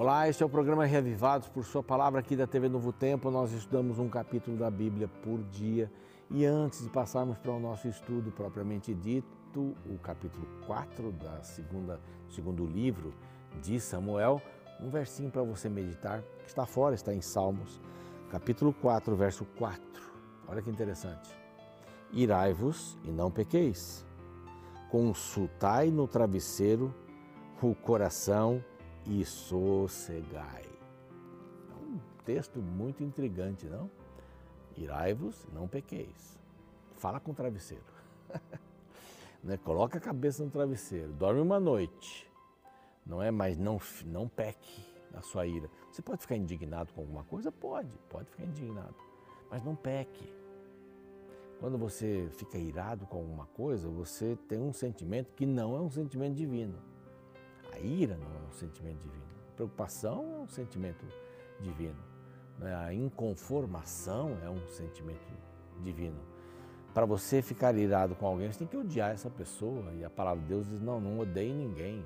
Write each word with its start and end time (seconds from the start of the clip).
Olá, 0.00 0.28
este 0.28 0.44
é 0.44 0.46
o 0.46 0.48
programa 0.48 0.84
Reavivados 0.84 1.48
por 1.48 1.64
Sua 1.64 1.82
Palavra 1.82 2.20
aqui 2.20 2.36
da 2.36 2.46
TV 2.46 2.68
Novo 2.68 2.92
Tempo. 2.92 3.32
Nós 3.32 3.50
estudamos 3.50 3.98
um 3.98 4.08
capítulo 4.08 4.56
da 4.56 4.70
Bíblia 4.70 5.08
por 5.08 5.42
dia. 5.42 5.90
E 6.30 6.44
antes 6.44 6.84
de 6.84 6.88
passarmos 6.88 7.36
para 7.36 7.50
o 7.50 7.58
nosso 7.58 7.88
estudo 7.88 8.30
propriamente 8.30 8.94
dito, 8.94 9.74
o 9.84 9.98
capítulo 10.00 10.46
4 10.68 11.10
da 11.10 11.42
segunda, 11.42 11.98
segundo 12.30 12.64
livro 12.64 13.12
de 13.60 13.80
Samuel, 13.80 14.40
um 14.80 14.88
versinho 14.88 15.32
para 15.32 15.42
você 15.42 15.68
meditar, 15.68 16.22
que 16.44 16.48
está 16.48 16.64
fora, 16.64 16.94
está 16.94 17.12
em 17.12 17.20
Salmos, 17.20 17.80
capítulo 18.30 18.72
4, 18.72 19.16
verso 19.16 19.44
4. 19.58 19.82
Olha 20.46 20.62
que 20.62 20.70
interessante. 20.70 21.28
Irai-vos 22.12 22.96
e 23.02 23.10
não 23.10 23.32
pequeis. 23.32 24.06
Consultai 24.92 25.90
no 25.90 26.06
travesseiro 26.06 26.94
o 27.60 27.74
coração 27.74 28.62
e 28.62 28.77
sossegai. 29.24 30.66
É 31.70 31.74
um 31.74 31.98
texto 32.24 32.60
muito 32.60 33.02
intrigante, 33.02 33.66
não? 33.66 33.90
Irai-vos 34.76 35.44
e 35.44 35.54
não 35.54 35.66
pequeis. 35.66 36.38
Fala 36.96 37.18
com 37.18 37.32
o 37.32 37.34
travesseiro. 37.34 37.84
né? 39.42 39.56
Coloca 39.58 39.98
a 39.98 40.00
cabeça 40.00 40.44
no 40.44 40.50
travesseiro, 40.50 41.12
dorme 41.12 41.40
uma 41.40 41.58
noite. 41.58 42.28
Não 43.04 43.22
é, 43.22 43.30
mas 43.30 43.56
não, 43.56 43.80
não 44.04 44.28
peque 44.28 44.84
na 45.10 45.22
sua 45.22 45.46
ira. 45.46 45.70
Você 45.90 46.02
pode 46.02 46.20
ficar 46.20 46.36
indignado 46.36 46.92
com 46.92 47.00
alguma 47.00 47.24
coisa? 47.24 47.50
Pode, 47.50 47.90
pode 48.08 48.28
ficar 48.30 48.44
indignado. 48.44 48.94
Mas 49.50 49.64
não 49.64 49.74
peque. 49.74 50.32
Quando 51.58 51.76
você 51.76 52.28
fica 52.32 52.58
irado 52.58 53.06
com 53.06 53.16
alguma 53.16 53.46
coisa, 53.46 53.88
você 53.88 54.36
tem 54.48 54.60
um 54.60 54.72
sentimento 54.72 55.32
que 55.34 55.46
não 55.46 55.74
é 55.74 55.80
um 55.80 55.90
sentimento 55.90 56.34
divino. 56.34 56.78
A 57.72 57.78
ira 57.78 58.16
não 58.16 58.26
é 58.26 58.48
um 58.48 58.52
sentimento 58.52 58.98
divino. 59.02 59.24
A 59.52 59.56
preocupação 59.56 60.24
é 60.36 60.38
um 60.38 60.48
sentimento 60.48 61.04
divino. 61.60 61.98
Né? 62.58 62.74
A 62.74 62.92
inconformação 62.92 64.36
é 64.44 64.50
um 64.50 64.66
sentimento 64.68 65.32
divino. 65.82 66.18
Para 66.94 67.06
você 67.06 67.42
ficar 67.42 67.76
irado 67.76 68.14
com 68.14 68.26
alguém, 68.26 68.50
você 68.50 68.60
tem 68.60 68.68
que 68.68 68.76
odiar 68.76 69.10
essa 69.10 69.30
pessoa. 69.30 69.92
E 69.94 70.04
a 70.04 70.10
palavra 70.10 70.40
de 70.42 70.48
Deus 70.48 70.66
diz: 70.68 70.80
não, 70.80 71.00
não 71.00 71.18
odeie 71.18 71.52
ninguém. 71.52 72.04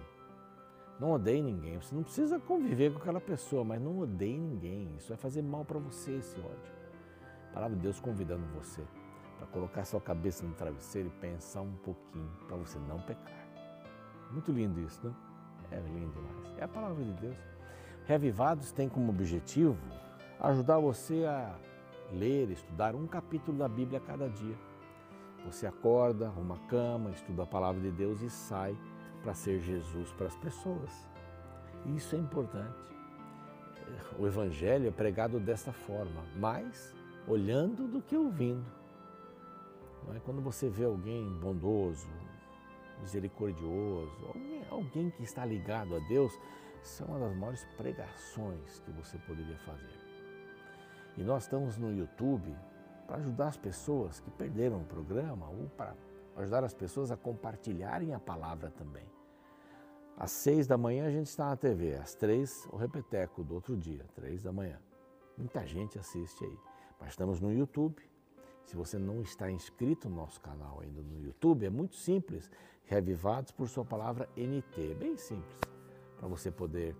Não 1.00 1.12
odeie 1.12 1.42
ninguém. 1.42 1.80
Você 1.80 1.94
não 1.94 2.02
precisa 2.02 2.38
conviver 2.38 2.92
com 2.92 2.98
aquela 2.98 3.20
pessoa, 3.20 3.64
mas 3.64 3.80
não 3.80 3.98
odeie 4.00 4.38
ninguém. 4.38 4.94
Isso 4.96 5.08
vai 5.08 5.16
fazer 5.16 5.42
mal 5.42 5.64
para 5.64 5.78
você, 5.78 6.12
esse 6.12 6.38
ódio. 6.38 6.72
A 7.50 7.54
palavra 7.54 7.76
de 7.76 7.82
Deus 7.82 8.00
convidando 8.00 8.46
você 8.54 8.82
para 9.38 9.46
colocar 9.48 9.84
sua 9.84 10.00
cabeça 10.00 10.46
no 10.46 10.54
travesseiro 10.54 11.08
e 11.08 11.20
pensar 11.20 11.62
um 11.62 11.74
pouquinho 11.76 12.30
para 12.46 12.56
você 12.56 12.78
não 12.78 13.00
pecar. 13.00 13.42
Muito 14.30 14.52
lindo 14.52 14.80
isso, 14.80 15.04
né? 15.06 15.12
É 15.72 15.80
lindo 15.80 16.12
demais. 16.12 16.58
É 16.58 16.64
a 16.64 16.68
palavra 16.68 17.02
de 17.02 17.12
Deus. 17.12 17.36
Reavivados 18.06 18.72
tem 18.72 18.88
como 18.88 19.10
objetivo 19.10 19.78
ajudar 20.40 20.78
você 20.78 21.24
a 21.24 21.54
ler, 22.12 22.50
estudar 22.50 22.94
um 22.94 23.06
capítulo 23.06 23.56
da 23.56 23.68
Bíblia 23.68 23.98
a 23.98 24.02
cada 24.02 24.28
dia. 24.28 24.56
Você 25.44 25.66
acorda, 25.66 26.26
arruma 26.26 26.56
a 26.56 26.68
cama, 26.68 27.10
estuda 27.10 27.44
a 27.44 27.46
palavra 27.46 27.80
de 27.80 27.90
Deus 27.90 28.20
e 28.22 28.30
sai 28.30 28.76
para 29.22 29.34
ser 29.34 29.60
Jesus 29.60 30.12
para 30.12 30.26
as 30.26 30.36
pessoas. 30.36 31.08
Isso 31.96 32.14
é 32.14 32.18
importante. 32.18 32.92
O 34.18 34.26
Evangelho 34.26 34.88
é 34.88 34.90
pregado 34.90 35.40
desta 35.40 35.72
forma, 35.72 36.22
mais 36.36 36.94
olhando 37.26 37.88
do 37.88 38.00
que 38.00 38.16
ouvindo. 38.16 38.64
Não 40.06 40.14
é? 40.14 40.20
Quando 40.20 40.40
você 40.40 40.68
vê 40.68 40.84
alguém 40.84 41.28
bondoso, 41.38 42.08
misericordioso, 43.02 44.26
alguém, 44.26 44.64
alguém 44.70 45.10
que 45.10 45.22
está 45.22 45.44
ligado 45.44 45.94
a 45.94 45.98
Deus, 45.98 46.38
é 47.00 47.04
uma 47.04 47.18
das 47.18 47.36
maiores 47.36 47.64
pregações 47.76 48.80
que 48.80 48.90
você 48.92 49.18
poderia 49.18 49.58
fazer. 49.58 49.92
E 51.16 51.22
nós 51.22 51.44
estamos 51.44 51.76
no 51.76 51.92
YouTube 51.92 52.56
para 53.06 53.16
ajudar 53.16 53.48
as 53.48 53.56
pessoas 53.56 54.20
que 54.20 54.30
perderam 54.30 54.80
o 54.80 54.84
programa 54.84 55.48
ou 55.48 55.68
para 55.76 55.94
ajudar 56.36 56.64
as 56.64 56.72
pessoas 56.72 57.10
a 57.10 57.16
compartilharem 57.16 58.14
a 58.14 58.18
palavra 58.18 58.70
também. 58.70 59.04
Às 60.16 60.30
seis 60.30 60.66
da 60.66 60.78
manhã 60.78 61.06
a 61.06 61.10
gente 61.10 61.26
está 61.26 61.46
na 61.46 61.56
TV, 61.56 61.96
às 61.96 62.14
três 62.14 62.66
o 62.70 62.76
repeteco 62.76 63.42
do 63.42 63.54
outro 63.54 63.76
dia, 63.76 64.04
três 64.14 64.42
da 64.42 64.52
manhã. 64.52 64.78
Muita 65.36 65.66
gente 65.66 65.98
assiste 65.98 66.44
aí. 66.44 66.58
Mas 67.00 67.10
estamos 67.10 67.40
no 67.40 67.52
YouTube. 67.52 68.02
Se 68.64 68.76
você 68.76 68.98
não 68.98 69.20
está 69.22 69.50
inscrito 69.50 70.08
no 70.08 70.16
nosso 70.16 70.40
canal 70.40 70.80
ainda 70.80 71.02
no 71.02 71.20
YouTube, 71.20 71.66
é 71.66 71.70
muito 71.70 71.96
simples. 71.96 72.50
Revivados 72.84 73.52
por 73.52 73.68
sua 73.68 73.84
palavra 73.84 74.28
NT. 74.36 74.94
Bem 74.94 75.16
simples, 75.16 75.60
para 76.18 76.28
você 76.28 76.50
poder 76.50 76.94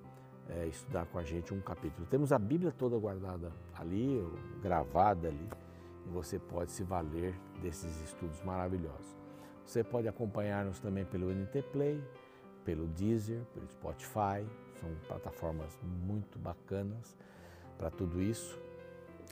é, 0.49 0.67
estudar 0.67 1.07
com 1.07 1.19
a 1.19 1.23
gente 1.23 1.53
um 1.53 1.61
capítulo. 1.61 2.07
Temos 2.07 2.33
a 2.33 2.39
Bíblia 2.39 2.73
toda 2.73 2.99
guardada 2.99 3.53
ali, 3.75 4.25
gravada 4.63 5.29
ali, 5.29 5.49
e 6.07 6.09
você 6.11 6.39
pode 6.39 6.73
se 6.73 6.83
valer 6.83 7.35
desses 7.61 8.01
estudos 8.03 8.43
maravilhosos. 8.43 9.17
Você 9.65 9.85
pode 9.85 10.09
acompanhar-nos 10.09 10.81
também 10.81 11.05
pelo 11.05 11.33
NT 11.33 11.63
Play, 11.73 12.03
pelo 12.65 12.87
Deezer, 12.89 13.45
pelo 13.55 13.69
Spotify, 13.69 14.47
são 14.83 14.91
plataformas 15.07 15.79
muito 15.83 16.39
bacanas 16.39 17.17
para 17.79 17.91
tudo 17.91 18.21
isso. 18.21 18.59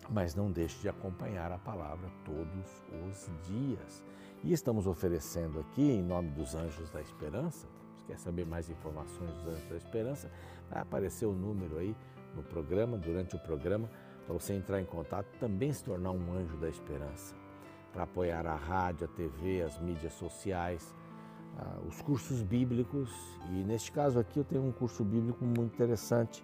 Mas 0.08 0.34
não 0.34 0.50
deixe 0.50 0.80
de 0.80 0.88
acompanhar 0.88 1.52
a 1.52 1.58
palavra 1.58 2.08
todos 2.24 2.84
os 3.08 3.30
dias. 3.46 4.02
E 4.42 4.54
estamos 4.54 4.86
oferecendo 4.86 5.60
aqui, 5.60 5.82
em 5.82 6.02
nome 6.02 6.30
dos 6.30 6.54
Anjos 6.54 6.88
da 6.88 7.02
Esperança, 7.02 7.66
se 7.94 8.04
quer 8.06 8.18
saber 8.18 8.46
mais 8.46 8.70
informações 8.70 9.30
dos 9.34 9.46
Anjos 9.46 9.68
da 9.68 9.76
Esperança, 9.76 10.30
vai 10.70 10.80
aparecer 10.80 11.26
o 11.26 11.34
número 11.34 11.76
aí 11.76 11.94
no 12.34 12.42
programa, 12.42 12.96
durante 12.96 13.36
o 13.36 13.38
programa, 13.38 13.90
para 14.24 14.32
você 14.32 14.54
entrar 14.54 14.80
em 14.80 14.86
contato, 14.86 15.26
também 15.38 15.70
se 15.74 15.84
tornar 15.84 16.12
um 16.12 16.32
anjo 16.32 16.56
da 16.56 16.70
esperança, 16.70 17.34
para 17.92 18.04
apoiar 18.04 18.46
a 18.46 18.54
rádio, 18.54 19.04
a 19.04 19.14
TV, 19.14 19.60
as 19.60 19.78
mídias 19.78 20.14
sociais, 20.14 20.94
os 21.86 22.00
cursos 22.00 22.40
bíblicos. 22.40 23.10
E 23.50 23.62
neste 23.62 23.92
caso 23.92 24.18
aqui 24.18 24.38
eu 24.38 24.44
tenho 24.44 24.64
um 24.64 24.72
curso 24.72 25.04
bíblico 25.04 25.44
muito 25.44 25.74
interessante, 25.74 26.42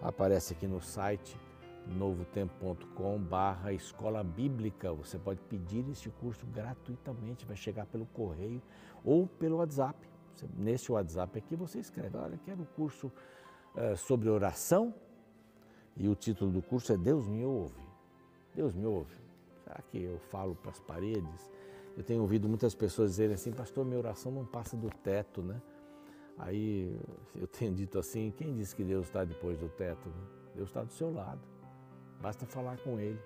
aparece 0.00 0.52
aqui 0.52 0.68
no 0.68 0.80
site 0.80 1.36
novotempo.com 1.86 3.18
barra 3.18 3.72
escola 3.72 4.22
bíblica. 4.22 4.92
Você 4.92 5.18
pode 5.18 5.40
pedir 5.42 5.88
este 5.88 6.10
curso 6.10 6.46
gratuitamente, 6.46 7.44
vai 7.44 7.56
chegar 7.56 7.86
pelo 7.86 8.06
correio 8.06 8.62
ou 9.04 9.26
pelo 9.26 9.56
WhatsApp. 9.56 9.98
Nesse 10.56 10.90
WhatsApp 10.90 11.38
aqui 11.38 11.54
você 11.54 11.78
escreve, 11.78 12.16
olha, 12.16 12.38
quero 12.44 12.62
o 12.62 12.66
curso 12.66 13.12
uh, 13.76 13.96
sobre 13.96 14.28
oração 14.28 14.94
e 15.96 16.08
o 16.08 16.14
título 16.14 16.50
do 16.50 16.62
curso 16.62 16.92
é 16.92 16.96
Deus 16.96 17.28
me 17.28 17.44
ouve. 17.44 17.80
Deus 18.54 18.74
me 18.74 18.86
ouve. 18.86 19.14
Será 19.62 19.80
que 19.90 20.02
eu 20.02 20.18
falo 20.18 20.54
para 20.54 20.70
as 20.70 20.80
paredes? 20.80 21.50
Eu 21.96 22.02
tenho 22.02 22.22
ouvido 22.22 22.48
muitas 22.48 22.74
pessoas 22.74 23.10
dizerem 23.10 23.34
assim, 23.34 23.52
pastor, 23.52 23.84
minha 23.84 23.98
oração 23.98 24.32
não 24.32 24.46
passa 24.46 24.76
do 24.76 24.88
teto, 24.88 25.42
né? 25.42 25.60
Aí 26.38 26.98
eu 27.36 27.46
tenho 27.46 27.74
dito 27.74 27.98
assim, 27.98 28.32
quem 28.36 28.54
disse 28.54 28.74
que 28.74 28.82
Deus 28.82 29.06
está 29.06 29.24
depois 29.24 29.58
do 29.58 29.68
teto? 29.68 30.10
Deus 30.54 30.68
está 30.68 30.82
do 30.82 30.92
seu 30.92 31.12
lado. 31.12 31.51
Basta 32.22 32.46
falar 32.46 32.78
com 32.78 33.00
Ele. 33.00 33.20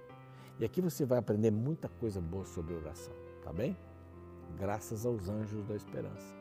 E 0.59 0.65
aqui 0.65 0.81
você 0.81 1.05
vai 1.05 1.19
aprender 1.19 1.51
muita 1.51 1.87
coisa 1.87 2.19
boa 2.19 2.47
sobre 2.47 2.75
oração, 2.75 3.13
tá 3.45 3.53
bem? 3.53 3.77
Graças 4.59 5.05
aos 5.05 5.29
anjos 5.29 5.63
da 5.67 5.77
esperança. 5.77 6.35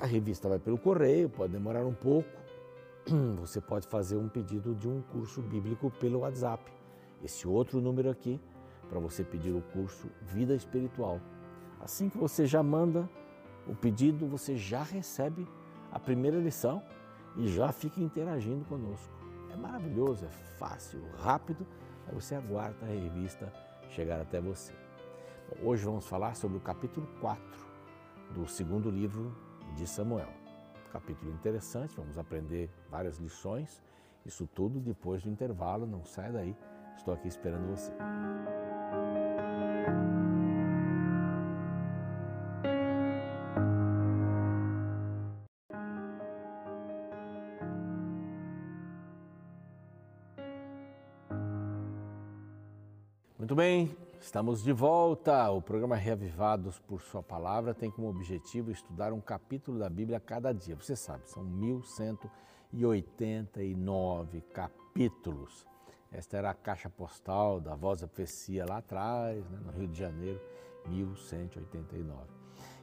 A 0.00 0.04
revista 0.06 0.48
vai 0.48 0.58
pelo 0.58 0.76
correio, 0.76 1.30
pode 1.30 1.52
demorar 1.52 1.86
um 1.86 1.94
pouco. 1.94 2.28
Você 3.38 3.60
pode 3.60 3.86
fazer 3.86 4.16
um 4.16 4.28
pedido 4.28 4.74
de 4.74 4.88
um 4.88 5.00
curso 5.00 5.40
bíblico 5.40 5.92
pelo 6.00 6.20
WhatsApp. 6.20 6.72
Esse 7.22 7.46
outro 7.46 7.80
número 7.80 8.10
aqui, 8.10 8.40
para 8.88 8.98
você 8.98 9.22
pedir 9.22 9.52
o 9.52 9.62
curso 9.72 10.08
Vida 10.22 10.54
Espiritual. 10.54 11.20
Assim 11.80 12.08
que 12.08 12.18
você 12.18 12.46
já 12.46 12.62
manda 12.62 13.08
o 13.68 13.74
pedido, 13.74 14.26
você 14.26 14.56
já 14.56 14.82
recebe 14.82 15.46
a 15.92 16.00
primeira 16.00 16.38
lição 16.38 16.82
e 17.36 17.46
já 17.46 17.70
fica 17.72 18.00
interagindo 18.00 18.64
conosco. 18.64 19.23
É 19.54 19.56
maravilhoso, 19.56 20.24
é 20.24 20.28
fácil, 20.58 21.00
rápido, 21.16 21.64
aí 22.08 22.14
você 22.14 22.34
aguarda 22.34 22.84
a 22.84 22.88
revista 22.88 23.52
chegar 23.88 24.20
até 24.20 24.40
você. 24.40 24.72
Bom, 25.48 25.68
hoje 25.68 25.84
vamos 25.84 26.08
falar 26.08 26.34
sobre 26.34 26.56
o 26.56 26.60
capítulo 26.60 27.06
4 27.20 27.40
do 28.34 28.48
segundo 28.48 28.90
livro 28.90 29.32
de 29.76 29.86
Samuel. 29.86 30.32
Capítulo 30.90 31.30
interessante, 31.30 31.94
vamos 31.94 32.18
aprender 32.18 32.68
várias 32.90 33.18
lições, 33.18 33.80
isso 34.26 34.44
tudo 34.44 34.80
depois 34.80 35.22
do 35.22 35.30
intervalo, 35.30 35.86
não 35.86 36.04
sai 36.04 36.32
daí, 36.32 36.56
estou 36.96 37.14
aqui 37.14 37.28
esperando 37.28 37.68
você. 37.68 37.92
Estamos 54.24 54.62
de 54.62 54.72
volta. 54.72 55.50
O 55.50 55.60
programa 55.60 55.96
Reavivados 55.96 56.78
por 56.78 57.02
Sua 57.02 57.22
Palavra 57.22 57.74
tem 57.74 57.90
como 57.90 58.08
objetivo 58.08 58.70
estudar 58.70 59.12
um 59.12 59.20
capítulo 59.20 59.78
da 59.78 59.88
Bíblia 59.90 60.16
a 60.16 60.20
cada 60.20 60.52
dia. 60.52 60.74
Você 60.74 60.96
sabe, 60.96 61.28
são 61.28 61.44
1100 61.44 62.18
189 62.72 64.40
capítulos. 64.52 65.66
Esta 66.10 66.38
era 66.38 66.50
a 66.50 66.54
caixa 66.54 66.88
postal 66.88 67.60
da 67.60 67.74
Voz 67.74 68.00
da 68.00 68.08
Profecia 68.08 68.64
lá 68.66 68.78
atrás, 68.78 69.48
né, 69.48 69.60
no 69.64 69.70
Rio 69.72 69.86
de 69.86 69.98
Janeiro, 69.98 70.40
1189. 70.88 72.22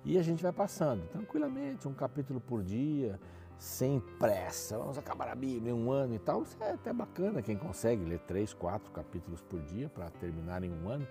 E 0.05 0.17
a 0.17 0.23
gente 0.23 0.43
vai 0.43 0.53
passando 0.53 1.07
tranquilamente, 1.09 1.87
um 1.87 1.93
capítulo 1.93 2.39
por 2.39 2.63
dia, 2.63 3.19
sem 3.57 3.99
pressa. 4.19 4.77
Vamos 4.77 4.97
acabar 4.97 5.27
a 5.27 5.35
Bíblia 5.35 5.71
em 5.71 5.75
um 5.75 5.91
ano 5.91 6.15
e 6.15 6.19
tal. 6.19 6.43
Isso 6.43 6.55
é 6.61 6.71
até 6.71 6.93
bacana 6.93 7.41
quem 7.41 7.57
consegue 7.57 8.05
ler 8.05 8.19
três, 8.19 8.53
quatro 8.53 8.91
capítulos 8.91 9.41
por 9.41 9.61
dia 9.61 9.89
para 9.89 10.09
terminar 10.11 10.63
em 10.63 10.71
um 10.71 10.87
ano. 10.87 11.07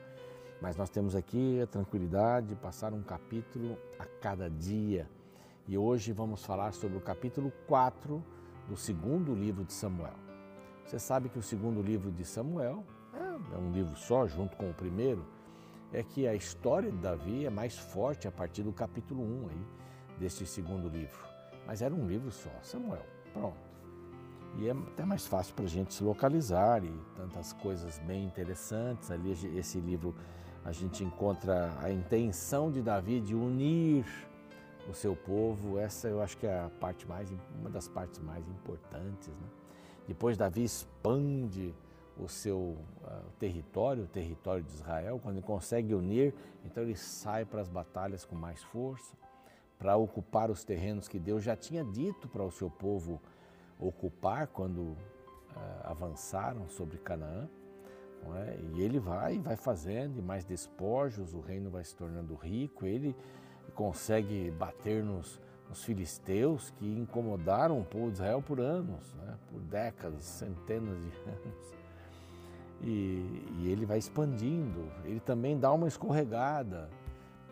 Mas 0.60 0.76
nós 0.76 0.90
temos 0.90 1.16
aqui 1.16 1.60
a 1.60 1.66
tranquilidade 1.66 2.48
de 2.48 2.54
passar 2.54 2.92
um 2.92 3.02
capítulo 3.02 3.78
a 3.98 4.04
cada 4.04 4.50
dia. 4.50 5.08
E 5.66 5.78
hoje 5.78 6.12
vamos 6.12 6.44
falar 6.44 6.72
sobre 6.72 6.98
o 6.98 7.00
capítulo 7.00 7.50
4 7.66 8.22
do 8.68 8.76
segundo 8.76 9.34
livro 9.34 9.64
de 9.64 9.72
Samuel. 9.72 10.14
Você 10.84 10.98
sabe 10.98 11.28
que 11.28 11.38
o 11.38 11.42
segundo 11.42 11.80
livro 11.80 12.10
de 12.10 12.24
Samuel 12.24 12.84
é, 13.14 13.54
é 13.54 13.58
um 13.58 13.72
livro 13.72 13.96
só, 13.96 14.26
junto 14.26 14.56
com 14.56 14.70
o 14.70 14.74
primeiro, 14.74 15.24
é 15.92 16.02
que 16.02 16.28
a 16.28 16.34
história 16.34 16.90
de 16.90 16.98
Davi 16.98 17.46
é 17.46 17.50
mais 17.50 17.78
forte 17.78 18.28
a 18.28 18.32
partir 18.32 18.62
do 18.62 18.72
capítulo 18.72 19.22
1 19.22 19.48
aí, 19.48 19.66
deste 20.18 20.44
segundo 20.44 20.88
livro. 20.88 21.18
Mas 21.66 21.80
era 21.80 21.94
um 21.94 22.06
livro 22.06 22.30
só, 22.30 22.50
Samuel, 22.62 23.06
pronto. 23.32 23.70
E 24.58 24.68
é 24.68 24.72
até 24.72 25.04
mais 25.04 25.26
fácil 25.26 25.54
para 25.54 25.64
a 25.64 25.68
gente 25.68 25.94
se 25.94 26.02
localizar 26.02 26.84
e 26.84 26.92
tantas 27.16 27.52
coisas 27.52 27.98
bem 28.00 28.24
interessantes. 28.24 29.10
Ali, 29.10 29.32
esse 29.56 29.78
livro, 29.78 30.14
a 30.64 30.72
gente 30.72 31.02
encontra 31.02 31.74
a 31.80 31.90
intenção 31.90 32.70
de 32.70 32.82
Davi 32.82 33.20
de 33.20 33.34
unir 33.34 34.04
o 34.88 34.94
seu 34.94 35.16
povo. 35.16 35.78
Essa 35.78 36.08
eu 36.08 36.20
acho 36.20 36.36
que 36.36 36.46
é 36.46 36.60
a 36.60 36.70
parte 36.80 37.06
mais, 37.06 37.32
uma 37.58 37.70
das 37.70 37.88
partes 37.88 38.18
mais 38.18 38.46
importantes. 38.48 39.28
Né? 39.28 39.48
Depois 40.06 40.36
Davi 40.36 40.64
expande 40.64 41.74
o 42.18 42.28
seu 42.28 42.58
uh, 42.58 43.30
território, 43.38 44.04
o 44.04 44.06
território 44.06 44.62
de 44.62 44.72
Israel, 44.72 45.18
quando 45.22 45.36
ele 45.36 45.46
consegue 45.46 45.94
unir, 45.94 46.34
então 46.64 46.82
ele 46.82 46.96
sai 46.96 47.46
para 47.46 47.62
as 47.62 47.68
batalhas 47.68 48.24
com 48.24 48.36
mais 48.36 48.62
força, 48.62 49.14
para 49.78 49.96
ocupar 49.96 50.50
os 50.50 50.62
terrenos 50.62 51.08
que 51.08 51.18
Deus 51.18 51.42
já 51.42 51.56
tinha 51.56 51.82
dito 51.82 52.28
para 52.28 52.44
o 52.44 52.50
seu 52.50 52.68
povo 52.68 53.20
ocupar 53.78 54.46
quando 54.48 54.80
uh, 54.80 54.96
avançaram 55.84 56.68
sobre 56.68 56.98
Canaã. 56.98 57.48
É? 58.37 58.58
E 58.75 58.82
ele 58.82 58.99
vai, 58.99 59.38
vai 59.38 59.56
fazendo, 59.56 60.19
e 60.19 60.22
mais 60.22 60.44
despojos, 60.44 61.34
o 61.34 61.40
reino 61.40 61.70
vai 61.70 61.84
se 61.84 61.96
tornando 61.96 62.34
rico, 62.34 62.87
ele 62.87 63.17
consegue 63.75 64.50
bater 64.52 65.02
nos, 65.02 65.40
nos 65.69 65.82
filisteus 65.84 66.70
que 66.70 66.87
incomodaram 66.87 67.81
o 67.81 67.84
povo 67.84 68.08
de 68.08 68.14
Israel 68.14 68.43
por 68.43 68.61
anos, 68.61 69.14
né? 69.14 69.37
por 69.50 69.61
décadas, 69.61 70.25
centenas 70.25 71.00
de 71.00 71.08
anos. 71.28 71.75
E, 72.82 73.44
e, 73.58 73.69
ele 73.70 73.84
vai 73.84 73.99
expandindo, 73.99 74.90
ele 75.05 75.20
também 75.20 75.58
dá 75.58 75.73
uma 75.73 75.87
escorregada. 75.88 76.88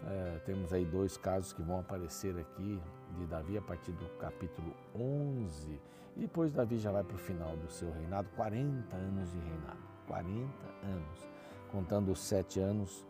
É, 0.06 0.40
temos 0.46 0.72
aí 0.72 0.84
dois 0.84 1.16
casos 1.16 1.52
que 1.52 1.60
vão 1.60 1.80
aparecer 1.80 2.38
aqui 2.38 2.80
de 3.16 3.26
Davi 3.26 3.58
a 3.58 3.62
partir 3.62 3.92
do 3.92 4.06
capítulo 4.18 4.74
11. 4.94 5.80
E 6.16 6.20
depois 6.20 6.52
Davi 6.52 6.78
já 6.78 6.90
vai 6.90 7.04
para 7.04 7.14
o 7.14 7.18
final 7.18 7.56
do 7.56 7.70
seu 7.70 7.90
reinado, 7.92 8.28
40 8.36 8.96
anos 8.96 9.30
de 9.30 9.38
reinado. 9.38 9.87
40 10.08 10.42
anos, 10.82 11.28
contando 11.70 12.10
os 12.10 12.18
sete 12.18 12.58
anos 12.58 13.06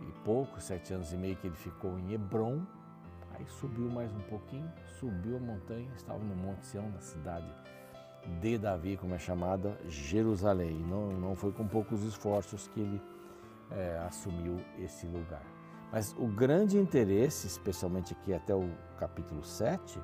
e 0.00 0.12
pouco, 0.24 0.60
sete 0.60 0.92
anos 0.92 1.12
e 1.12 1.16
meio 1.16 1.36
que 1.36 1.46
ele 1.46 1.56
ficou 1.56 1.98
em 1.98 2.12
Hebron. 2.12 2.60
Aí 3.34 3.46
subiu 3.46 3.88
mais 3.88 4.12
um 4.12 4.20
pouquinho, 4.22 4.70
subiu 4.98 5.38
a 5.38 5.40
montanha, 5.40 5.88
estava 5.96 6.18
no 6.18 6.36
Monte 6.36 6.66
Sião, 6.66 6.90
na 6.90 7.00
cidade 7.00 7.50
de 8.40 8.58
Davi, 8.58 8.96
como 8.96 9.14
é 9.14 9.18
chamada, 9.18 9.78
Jerusalém. 9.88 10.74
Não, 10.88 11.12
não 11.12 11.34
foi 11.34 11.52
com 11.52 11.66
poucos 11.66 12.02
esforços 12.02 12.68
que 12.68 12.80
ele 12.80 13.02
é, 13.70 13.98
assumiu 14.06 14.60
esse 14.78 15.06
lugar. 15.06 15.42
Mas 15.90 16.14
o 16.18 16.26
grande 16.26 16.78
interesse, 16.78 17.46
especialmente 17.46 18.14
aqui 18.14 18.32
até 18.32 18.54
o 18.54 18.70
capítulo 18.98 19.44
7, 19.44 20.00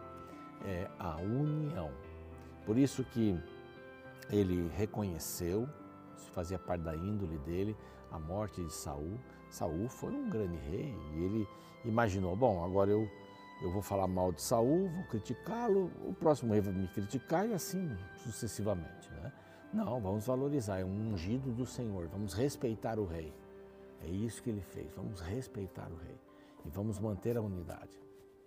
é 0.65 0.89
a 0.99 1.17
união. 1.17 1.91
Por 2.67 2.77
isso 2.77 3.05
que 3.05 3.39
ele 4.31 4.71
reconheceu, 4.77 5.69
fazia 6.31 6.59
parte 6.59 6.83
da 6.83 6.95
índole 6.95 7.39
dele, 7.39 7.77
a 8.11 8.19
morte 8.19 8.63
de 8.65 8.73
Saul. 8.73 9.19
Saul 9.51 9.89
foi 9.89 10.13
um 10.13 10.29
grande 10.29 10.57
rei 10.57 10.95
e 11.15 11.25
ele 11.25 11.49
imaginou, 11.85 12.37
bom, 12.37 12.65
agora 12.65 12.91
eu 12.91 13.09
eu 13.61 13.73
vou 13.73 13.83
falar 13.83 14.07
mal 14.07 14.31
de 14.31 14.41
Saul, 14.41 14.89
vou 14.89 15.05
criticá-lo, 15.05 15.91
o 16.07 16.15
próximo 16.15 16.53
rei 16.53 16.61
vai 16.61 16.73
me 16.73 16.87
criticar 16.87 17.49
e 17.49 17.53
assim 17.53 17.91
sucessivamente. 18.23 19.11
Né? 19.11 19.33
Não, 19.73 20.01
vamos 20.01 20.27
valorizar, 20.27 20.79
é 20.79 20.85
um 20.85 21.13
ungido 21.13 21.51
do 21.53 21.67
Senhor, 21.67 22.07
vamos 22.07 22.35
respeitar 22.35 22.99
o 23.01 23.05
rei. 23.05 23.35
É 24.01 24.07
isso 24.07 24.43
que 24.43 24.51
ele 24.51 24.61
fez, 24.61 24.93
vamos 24.95 25.21
respeitar 25.21 25.91
o 25.91 25.97
rei 25.97 26.21
e 26.65 26.71
vamos 26.71 27.01
manter 27.01 27.37
a 27.37 27.43
unidade. 27.43 27.99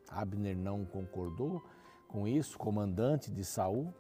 Abner 0.08 0.56
não 0.56 0.86
concordou 0.86 1.62
com 2.08 2.26
isso, 2.26 2.58
comandante 2.58 3.30
de 3.30 3.44
Saul, 3.44 3.94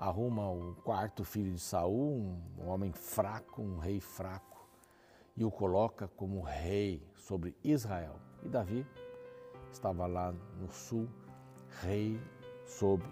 arruma 0.00 0.50
o 0.50 0.74
quarto 0.82 1.22
filho 1.24 1.52
de 1.52 1.60
Saul, 1.60 2.38
um 2.58 2.68
homem 2.68 2.90
fraco, 2.90 3.60
um 3.60 3.76
rei 3.76 4.00
fraco, 4.00 4.66
e 5.36 5.44
o 5.44 5.50
coloca 5.50 6.08
como 6.08 6.40
rei 6.40 7.06
sobre 7.14 7.54
Israel. 7.62 8.16
E 8.42 8.48
Davi 8.48 8.86
estava 9.70 10.06
lá 10.06 10.32
no 10.58 10.70
sul, 10.70 11.06
rei 11.82 12.18
sobre, 12.64 13.06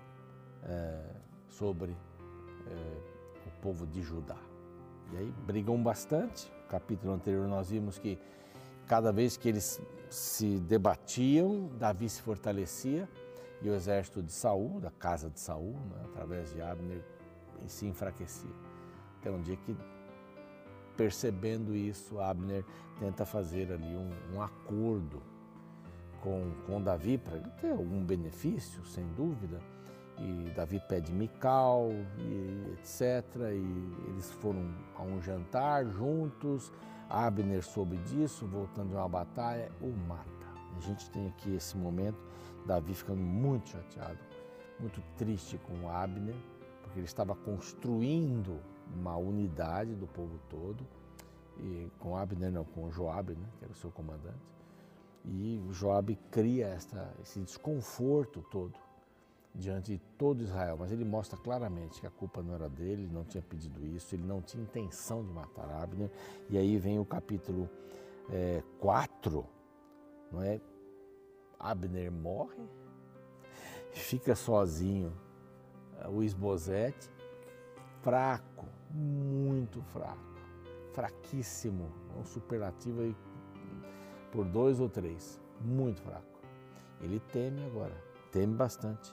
é, 0.65 1.15
sobre 1.47 1.93
é, 1.93 3.47
o 3.47 3.61
povo 3.61 3.87
de 3.87 4.01
Judá. 4.01 4.39
E 5.13 5.19
aí 5.19 5.31
brigam 5.47 5.81
bastante. 5.83 6.51
No 6.63 6.69
capítulo 6.69 7.13
anterior 7.13 7.47
nós 7.47 7.69
vimos 7.69 7.99
que 7.99 8.19
cada 8.87 9.13
vez 9.13 9.37
que 9.37 9.51
eles 9.51 9.79
se 10.09 10.59
debatiam, 10.61 11.69
Davi 11.79 12.09
se 12.09 12.23
fortalecia 12.23 13.07
e 13.61 13.69
o 13.69 13.75
exército 13.75 14.23
de 14.23 14.33
Saul, 14.33 14.81
da 14.81 14.91
casa 14.91 15.29
de 15.29 15.41
Saul, 15.41 15.73
né, 15.91 16.03
através 16.05 16.53
de 16.53 16.61
Abner, 16.61 17.03
se 17.67 17.87
enfraquecia. 17.87 18.51
Até 19.21 19.31
um 19.31 19.41
dia 19.41 19.57
que, 19.57 19.77
percebendo 20.97 21.75
isso, 21.75 22.21
Abner 22.21 22.65
tenta 22.99 23.25
fazer 23.25 23.73
ali 23.73 23.97
um, 23.97 24.11
um 24.35 24.43
acordo 24.43 25.21
com, 26.21 26.53
com 26.67 26.83
Davi 26.83 27.19
para 27.19 27.39
ter 27.61 27.71
algum 27.71 28.05
benefício, 28.05 28.85
sem 28.85 29.07
dúvida. 29.15 29.61
E 30.19 30.51
Davi 30.51 30.81
pede 30.89 31.13
Mical, 31.13 31.91
e 32.19 32.73
etc. 32.73 33.25
E 33.53 34.09
eles 34.09 34.31
foram 34.41 34.75
a 34.97 35.03
um 35.03 35.21
jantar 35.21 35.85
juntos. 35.87 36.73
Abner 37.09 37.63
soube 37.63 37.97
disso, 37.99 38.47
voltando 38.47 38.91
de 38.91 38.97
uma 38.97 39.09
batalha, 39.09 39.71
o 39.81 39.89
mata. 40.09 40.29
A 40.77 40.81
gente 40.81 41.09
tem 41.11 41.29
aqui 41.29 41.55
esse 41.55 41.77
momento, 41.77 42.19
Davi 42.69 42.93
ficando 42.93 43.23
muito 43.23 43.71
chateado, 43.71 44.19
muito 44.79 45.03
triste 45.17 45.57
com 45.57 45.89
Abner, 45.89 46.37
porque 46.83 46.99
ele 46.99 47.07
estava 47.07 47.35
construindo 47.35 48.61
uma 48.95 49.17
unidade 49.17 49.95
do 49.95 50.07
povo 50.07 50.39
todo, 50.51 50.87
e 51.59 51.91
com 51.99 52.15
Abner 52.15 52.53
não, 52.53 52.65
com 52.65 52.91
Joabe, 52.91 53.33
né, 53.33 53.49
que 53.59 53.65
era 53.65 53.73
o 53.73 53.77
seu 53.77 53.91
comandante. 53.91 54.37
E 55.25 55.63
Joabe 55.71 56.19
cria 56.31 56.67
esta, 56.67 57.11
esse 57.23 57.41
desconforto 57.41 58.45
todo 58.51 58.79
diante 59.55 59.93
de 59.93 59.99
todo 60.19 60.43
Israel, 60.43 60.77
mas 60.79 60.93
ele 60.93 61.07
mostra 61.07 61.39
claramente 61.39 62.01
que 62.01 62.07
a 62.07 62.11
culpa 62.11 62.43
não 62.43 62.55
era 62.55 62.69
dele, 62.69 63.05
ele 63.05 63.13
não 63.13 63.25
tinha 63.25 63.43
pedido 63.43 63.85
isso, 63.85 64.15
ele 64.15 64.25
não 64.25 64.43
tinha 64.43 64.63
intenção 64.63 65.25
de 65.25 65.33
matar 65.33 65.69
Abner. 65.83 66.11
E 66.51 66.59
aí 66.59 66.77
vem 66.79 66.99
o 66.99 67.05
capítulo 67.05 67.69
4, 68.79 69.41
é, 69.41 70.35
não 70.35 70.43
é? 70.43 70.61
Abner 71.59 72.13
morre, 72.13 72.69
fica 73.93 74.35
sozinho, 74.35 75.13
o 76.09 76.23
Esbozete, 76.23 77.11
fraco, 78.01 78.67
muito 78.91 79.83
fraco, 79.83 80.23
fraquíssimo, 80.93 81.91
um 82.17 82.25
superlativo 82.25 83.15
por 84.31 84.45
dois 84.45 84.79
ou 84.79 84.89
três, 84.89 85.41
muito 85.61 86.01
fraco. 86.03 86.41
Ele 87.01 87.21
teme 87.21 87.65
agora, 87.65 87.95
teme 88.31 88.55
bastante. 88.55 89.13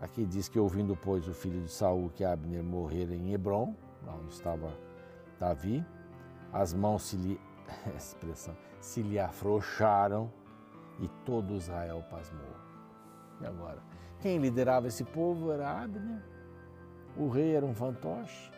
Aqui 0.00 0.24
diz 0.26 0.48
que 0.48 0.58
ouvindo, 0.58 0.96
pois, 0.96 1.26
o 1.26 1.32
filho 1.32 1.62
de 1.62 1.70
Saul 1.70 2.10
que 2.10 2.24
Abner 2.24 2.62
morrer 2.62 3.10
em 3.10 3.32
Hebron, 3.32 3.74
onde 4.06 4.32
estava 4.32 4.72
Davi, 5.38 5.84
as 6.52 6.72
mãos 6.72 7.02
se 7.02 7.16
lhe, 7.16 7.40
expressão, 7.96 8.56
se 8.80 9.02
lhe 9.02 9.18
afrouxaram 9.18 10.30
e 10.98 11.08
todo 11.24 11.54
Israel 11.54 12.04
pasmou. 12.10 12.56
E 13.40 13.46
agora? 13.46 13.82
Quem 14.20 14.38
liderava 14.38 14.88
esse 14.88 15.04
povo 15.04 15.52
era 15.52 15.82
Abner, 15.82 16.22
o 17.16 17.28
rei 17.28 17.54
era 17.54 17.64
um 17.64 17.74
fantoche. 17.74 18.50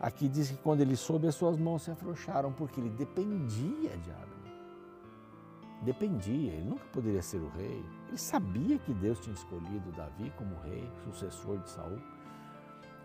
Aqui 0.00 0.28
diz 0.28 0.50
que 0.50 0.56
quando 0.56 0.80
ele 0.80 0.96
soube, 0.96 1.26
as 1.26 1.34
suas 1.34 1.58
mãos 1.58 1.82
se 1.82 1.90
afrouxaram, 1.90 2.52
porque 2.52 2.80
ele 2.80 2.90
dependia 2.90 3.96
de 3.98 4.10
Abner. 4.10 4.30
dependia, 5.82 6.52
ele 6.52 6.68
nunca 6.68 6.84
poderia 6.92 7.22
ser 7.22 7.38
o 7.38 7.48
rei. 7.48 7.84
Ele 8.08 8.18
sabia 8.18 8.78
que 8.78 8.92
Deus 8.94 9.18
tinha 9.20 9.34
escolhido 9.34 9.92
Davi 9.92 10.32
como 10.36 10.54
rei, 10.60 10.90
sucessor 11.04 11.58
de 11.58 11.70
Saul. 11.70 11.98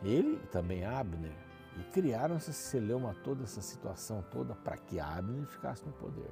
Ele 0.03 0.39
e 0.43 0.47
também 0.47 0.85
Abner. 0.85 1.35
E 1.77 1.83
criaram 1.91 2.35
essa 2.35 2.53
celeuma 2.53 3.13
toda, 3.23 3.43
essa 3.43 3.61
situação 3.61 4.23
toda, 4.31 4.55
para 4.55 4.77
que 4.77 4.99
Abner 4.99 5.45
ficasse 5.45 5.85
no 5.85 5.91
poder. 5.93 6.31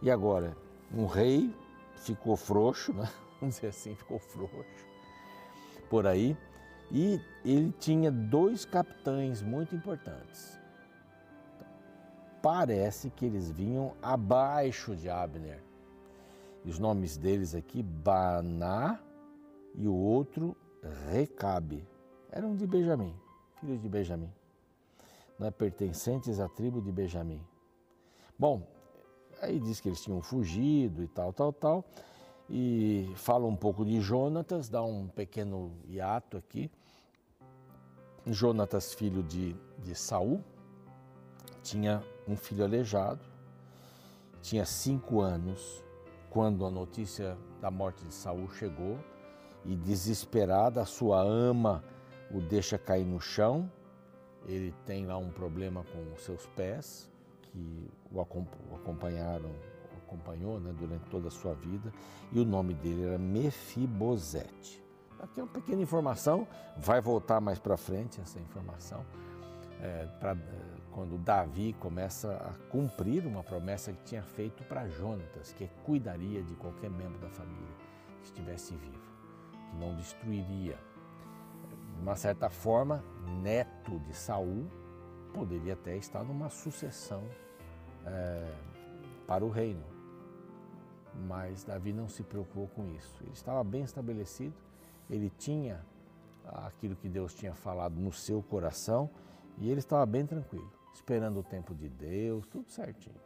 E 0.00 0.10
agora, 0.10 0.56
um 0.94 1.06
rei 1.06 1.54
ficou 1.96 2.36
frouxo, 2.36 2.92
né? 2.92 3.08
vamos 3.40 3.56
dizer 3.56 3.68
assim, 3.68 3.94
ficou 3.94 4.18
frouxo 4.18 4.92
por 5.88 6.06
aí, 6.06 6.36
e 6.90 7.20
ele 7.44 7.70
tinha 7.78 8.10
dois 8.10 8.64
capitães 8.64 9.42
muito 9.42 9.74
importantes. 9.74 10.58
Parece 12.42 13.10
que 13.10 13.26
eles 13.26 13.50
vinham 13.50 13.94
abaixo 14.02 14.96
de 14.96 15.10
Abner. 15.10 15.62
E 16.64 16.70
os 16.70 16.78
nomes 16.78 17.16
deles 17.16 17.54
aqui, 17.54 17.82
Baná 17.82 18.98
e 19.74 19.86
o 19.86 19.94
outro, 19.94 20.56
Recabe. 21.10 21.86
Eram 22.30 22.56
de 22.56 22.66
Benjamim, 22.66 23.14
filhos 23.60 23.80
de 23.80 23.88
Benjamim. 23.88 24.32
Não 25.38 25.46
é, 25.46 25.50
pertencentes 25.50 26.40
à 26.40 26.48
tribo 26.48 26.80
de 26.80 26.90
Benjamim. 26.90 27.40
Bom, 28.38 28.66
aí 29.42 29.58
diz 29.58 29.80
que 29.80 29.88
eles 29.88 30.00
tinham 30.00 30.22
fugido 30.22 31.02
e 31.02 31.08
tal, 31.08 31.32
tal, 31.32 31.52
tal. 31.52 31.84
E 32.48 33.10
fala 33.16 33.46
um 33.46 33.56
pouco 33.56 33.84
de 33.84 34.00
Jonatas, 34.00 34.68
dá 34.68 34.82
um 34.82 35.08
pequeno 35.08 35.72
hiato 35.86 36.36
aqui. 36.36 36.70
Jonatas, 38.26 38.94
filho 38.94 39.22
de, 39.22 39.56
de 39.82 39.94
Saul, 39.96 40.40
tinha 41.62 42.02
um 42.26 42.36
filho 42.36 42.64
aleijado, 42.64 43.20
tinha 44.40 44.64
cinco 44.64 45.20
anos 45.20 45.82
quando 46.30 46.64
a 46.64 46.70
notícia 46.70 47.36
da 47.60 47.70
morte 47.70 48.04
de 48.04 48.14
Saul 48.14 48.48
chegou 48.50 48.96
e 49.64 49.74
desesperada 49.74 50.82
a 50.82 50.86
sua 50.86 51.20
ama 51.20 51.82
o 52.30 52.40
deixa 52.40 52.78
cair 52.78 53.04
no 53.04 53.20
chão. 53.20 53.70
Ele 54.46 54.72
tem 54.86 55.06
lá 55.06 55.16
um 55.16 55.30
problema 55.30 55.84
com 55.84 56.12
os 56.14 56.22
seus 56.22 56.46
pés 56.48 57.11
que 57.52 57.90
o 58.10 58.20
acompanharam, 58.20 59.50
acompanhou 60.04 60.58
né, 60.58 60.74
durante 60.78 61.04
toda 61.10 61.28
a 61.28 61.30
sua 61.30 61.54
vida 61.54 61.92
e 62.32 62.40
o 62.40 62.44
nome 62.44 62.74
dele 62.74 63.04
era 63.04 63.18
Mefibosete. 63.18 64.82
Aqui 65.20 65.38
é 65.38 65.42
uma 65.44 65.52
pequena 65.52 65.80
informação, 65.80 66.48
vai 66.76 67.00
voltar 67.00 67.40
mais 67.40 67.58
para 67.58 67.76
frente 67.76 68.20
essa 68.20 68.40
informação. 68.40 69.04
É, 69.80 70.06
pra, 70.18 70.36
quando 70.90 71.16
Davi 71.16 71.74
começa 71.74 72.34
a 72.34 72.70
cumprir 72.70 73.26
uma 73.26 73.42
promessa 73.42 73.92
que 73.92 74.02
tinha 74.04 74.22
feito 74.22 74.64
para 74.64 74.88
Jonatas, 74.88 75.52
que 75.52 75.68
cuidaria 75.84 76.42
de 76.42 76.54
qualquer 76.54 76.90
membro 76.90 77.18
da 77.20 77.28
família 77.28 77.74
que 78.20 78.26
estivesse 78.26 78.74
vivo, 78.74 79.12
que 79.70 79.76
não 79.76 79.94
destruiria. 79.94 80.76
De 81.94 82.02
uma 82.02 82.16
certa 82.16 82.50
forma, 82.50 83.02
neto 83.42 83.98
de 84.00 84.14
Saul 84.14 84.68
poderia 85.32 85.74
até 85.74 85.96
estar 85.96 86.22
numa 86.24 86.48
sucessão 86.48 87.22
é, 88.06 88.52
para 89.26 89.44
o 89.44 89.50
reino. 89.50 89.84
Mas 91.26 91.64
Davi 91.64 91.92
não 91.92 92.08
se 92.08 92.22
preocupou 92.22 92.68
com 92.68 92.86
isso. 92.88 93.14
Ele 93.22 93.32
estava 93.32 93.62
bem 93.62 93.82
estabelecido, 93.82 94.54
ele 95.10 95.30
tinha 95.38 95.84
aquilo 96.44 96.96
que 96.96 97.08
Deus 97.08 97.34
tinha 97.34 97.54
falado 97.54 97.94
no 97.94 98.12
seu 98.12 98.42
coração 98.42 99.10
e 99.58 99.70
ele 99.70 99.80
estava 99.80 100.04
bem 100.06 100.26
tranquilo 100.26 100.82
esperando 100.92 101.40
o 101.40 101.42
tempo 101.42 101.74
de 101.74 101.88
Deus, 101.88 102.46
tudo 102.46 102.70
certinho. 102.70 103.20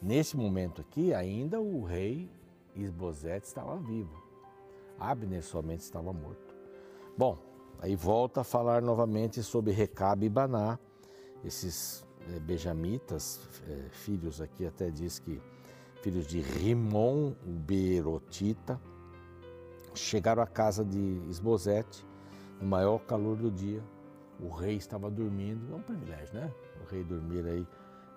Nesse 0.00 0.36
momento 0.36 0.80
aqui, 0.80 1.14
ainda 1.14 1.60
o 1.60 1.84
rei 1.84 2.30
Isbosete 2.74 3.46
estava 3.46 3.76
vivo. 3.76 4.22
Abner 4.98 5.42
somente 5.42 5.80
estava 5.80 6.12
morto. 6.12 6.56
Bom, 7.16 7.38
aí 7.80 7.96
volta 7.96 8.42
a 8.42 8.44
falar 8.44 8.82
novamente 8.82 9.42
sobre 9.42 9.72
Recabe 9.72 10.26
e 10.26 10.28
Baná, 10.28 10.78
esses 11.44 12.04
é, 12.34 12.38
benjamitas, 12.40 13.40
é, 13.68 13.88
filhos 13.90 14.40
aqui 14.40 14.66
até 14.66 14.90
diz 14.90 15.18
que 15.18 15.40
filhos 16.02 16.26
de 16.26 16.40
Rimon, 16.40 17.32
o 17.46 17.50
Berotita, 17.50 18.80
chegaram 19.94 20.42
à 20.42 20.46
casa 20.46 20.84
de 20.84 21.20
Isbosete 21.28 22.06
no 22.60 22.68
maior 22.68 22.98
calor 23.00 23.36
do 23.36 23.50
dia. 23.50 23.82
O 24.40 24.48
rei 24.48 24.76
estava 24.76 25.10
dormindo, 25.10 25.72
é 25.72 25.76
um 25.76 25.82
privilégio, 25.82 26.34
né? 26.34 26.52
rei 26.90 27.04
dormir 27.04 27.44
aí 27.46 27.66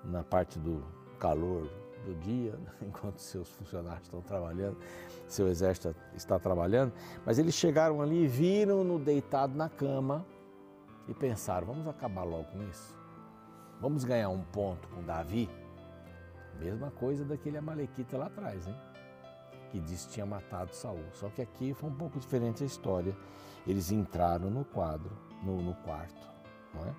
na 0.04 0.24
parte 0.24 0.58
do 0.60 0.84
calor 1.20 1.68
do 2.06 2.16
dia, 2.20 2.58
enquanto 2.82 3.20
seus 3.20 3.50
funcionários 3.50 4.04
estão 4.04 4.22
trabalhando, 4.22 4.78
seu 5.28 5.48
exército 5.48 5.96
está 6.16 6.40
trabalhando. 6.40 6.94
Mas 7.26 7.38
eles 7.38 7.54
chegaram 7.54 8.02
ali 8.02 8.24
e 8.24 8.28
viram-no 8.28 8.98
deitado 8.98 9.56
na 9.56 9.70
cama 9.70 10.26
e 11.08 11.14
pensaram: 11.14 11.68
vamos 11.68 11.88
acabar 11.88 12.24
logo 12.24 12.46
com 12.46 12.64
isso? 12.64 13.01
Vamos 13.82 14.04
ganhar 14.04 14.30
um 14.30 14.44
ponto 14.44 14.88
com 14.90 15.02
Davi? 15.02 15.50
Mesma 16.60 16.92
coisa 16.92 17.26
daquele 17.26 17.58
Amalequita 17.58 18.16
lá 18.16 18.28
atrás, 18.28 18.68
hein? 18.68 18.76
Que 19.72 19.80
disse 19.80 20.08
que 20.08 20.14
tinha 20.14 20.26
matado 20.26 20.76
Saul. 20.76 21.04
Só 21.14 21.30
que 21.30 21.42
aqui 21.42 21.74
foi 21.74 21.90
um 21.90 21.96
pouco 21.96 22.20
diferente 22.20 22.62
a 22.62 22.68
história. 22.68 23.18
Eles 23.66 23.92
entraram 23.92 24.52
no 24.52 24.64
quadro, 24.64 25.12
no, 25.44 25.60
no 25.64 25.74
quarto, 25.76 26.30
não 26.76 26.86
é? 26.86 26.94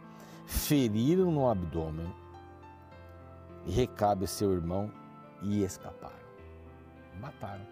feriram 0.45 1.31
no 1.31 1.49
abdômen 1.49 2.13
Recabe 3.65 4.27
seu 4.27 4.53
irmão 4.53 4.91
e 5.41 5.63
escaparam. 5.63 6.17
Mataram. 7.21 7.65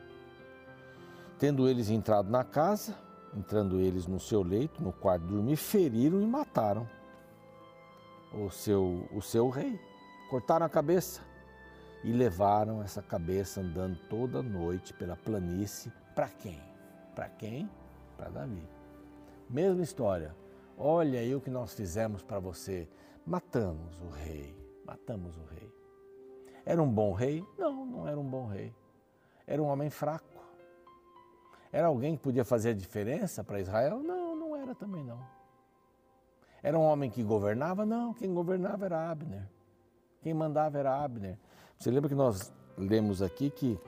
Tendo 1.37 1.69
eles 1.69 1.90
entrado 1.90 2.31
na 2.31 2.45
casa, 2.45 2.97
entrando 3.37 3.81
eles 3.81 4.07
no 4.07 4.21
seu 4.21 4.40
leito, 4.40 4.81
no 4.81 4.93
quarto 4.93 5.23
de 5.23 5.35
dormir, 5.35 5.57
feriram 5.57 6.21
e 6.21 6.26
mataram 6.26 6.87
o 8.32 8.50
seu, 8.50 9.06
o 9.12 9.20
seu 9.20 9.49
rei. 9.49 9.78
Cortaram 10.28 10.64
a 10.64 10.68
cabeça 10.68 11.20
e 12.04 12.12
levaram 12.12 12.82
essa 12.82 13.02
cabeça 13.02 13.60
andando 13.60 13.99
toda 14.08 14.42
noite 14.42 14.94
pela 14.94 15.16
planície. 15.16 15.92
Para 16.14 16.28
quem? 16.28 16.60
Para 17.14 17.28
quem? 17.28 17.68
Para 18.16 18.30
Davi. 18.30 18.68
Mesma 19.49 19.82
história. 19.82 20.34
Olha 20.78 21.20
aí 21.20 21.34
o 21.34 21.40
que 21.40 21.50
nós 21.50 21.75
fizemos 21.75 22.22
para 22.22 22.38
você. 22.38 22.88
Matamos 23.26 24.00
o 24.00 24.08
rei, 24.08 24.56
matamos 24.84 25.37
o 25.37 25.44
rei. 25.44 25.70
Era 26.64 26.82
um 26.82 26.90
bom 26.90 27.12
rei? 27.12 27.44
Não, 27.58 27.84
não 27.84 28.08
era 28.08 28.18
um 28.18 28.28
bom 28.28 28.46
rei. 28.46 28.75
Era 29.46 29.62
um 29.62 29.66
homem 29.66 29.90
fraco. 29.90 30.40
Era 31.72 31.88
alguém 31.88 32.16
que 32.16 32.22
podia 32.22 32.44
fazer 32.44 32.70
a 32.70 32.75
diferença 32.75 33.44
para 33.44 33.60
Israel? 33.60 34.00
Não, 34.00 34.34
não 34.34 34.56
era 34.56 34.75
também 34.75 35.04
não. 35.04 35.20
Era 36.62 36.79
um 36.79 36.83
homem 36.83 37.11
que 37.11 37.23
governava? 37.23 37.87
Não, 37.87 38.12
quem 38.12 38.33
governava 38.33 38.85
era 38.85 39.11
Abner. 39.11 39.49
Quem 40.23 40.35
mandava 40.35 40.79
era 40.79 41.02
Abner. 41.02 41.38
Você 41.79 41.90
lembra 41.90 42.09
que 42.09 42.14
nós 42.14 42.52
lemos 42.76 43.23
aqui 43.23 43.50
que, 43.50 43.79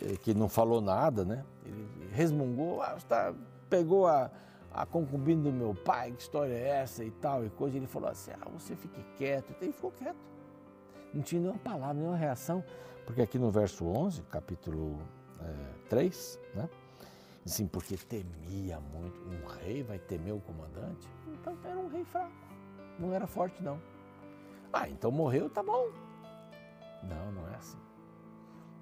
eh, 0.00 0.16
que 0.16 0.32
não 0.32 0.48
falou 0.48 0.80
nada, 0.80 1.24
né? 1.24 1.44
Ele 1.64 1.86
resmungou, 2.12 2.80
ah, 2.80 2.96
tá, 3.06 3.34
pegou 3.68 4.06
a, 4.06 4.30
a 4.72 4.86
concubina 4.86 5.42
do 5.42 5.52
meu 5.52 5.74
pai, 5.74 6.12
que 6.12 6.22
história 6.22 6.54
é 6.54 6.68
essa 6.68 7.04
e 7.04 7.10
tal 7.10 7.44
e 7.44 7.50
coisa. 7.50 7.76
Ele 7.76 7.86
falou 7.86 8.08
assim: 8.08 8.30
ah, 8.32 8.48
você 8.50 8.74
fique 8.74 9.04
quieto. 9.16 9.54
Ele 9.60 9.72
ficou 9.72 9.90
quieto. 9.90 10.16
Não 11.12 11.22
tinha 11.22 11.40
nenhuma 11.40 11.58
palavra, 11.58 11.94
nenhuma 11.94 12.16
reação, 12.16 12.64
porque 13.04 13.22
aqui 13.22 13.38
no 13.38 13.50
verso 13.50 13.86
11, 13.86 14.22
capítulo 14.22 14.98
é, 15.40 15.88
3, 15.88 16.40
né? 16.54 16.68
Assim, 17.46 17.68
porque 17.68 17.96
temia 17.96 18.80
muito. 18.80 19.20
Um 19.20 19.46
rei 19.46 19.84
vai 19.84 20.00
temer 20.00 20.34
o 20.34 20.40
comandante? 20.40 21.08
Então 21.28 21.56
era 21.62 21.78
um 21.78 21.86
rei 21.86 22.04
fraco, 22.04 22.32
não 22.98 23.14
era 23.14 23.24
forte, 23.24 23.62
não. 23.62 23.80
Ah, 24.72 24.88
então 24.88 25.12
morreu, 25.12 25.48
tá 25.48 25.62
bom. 25.62 25.88
Não, 27.04 27.30
não 27.30 27.48
é 27.48 27.54
assim. 27.54 27.78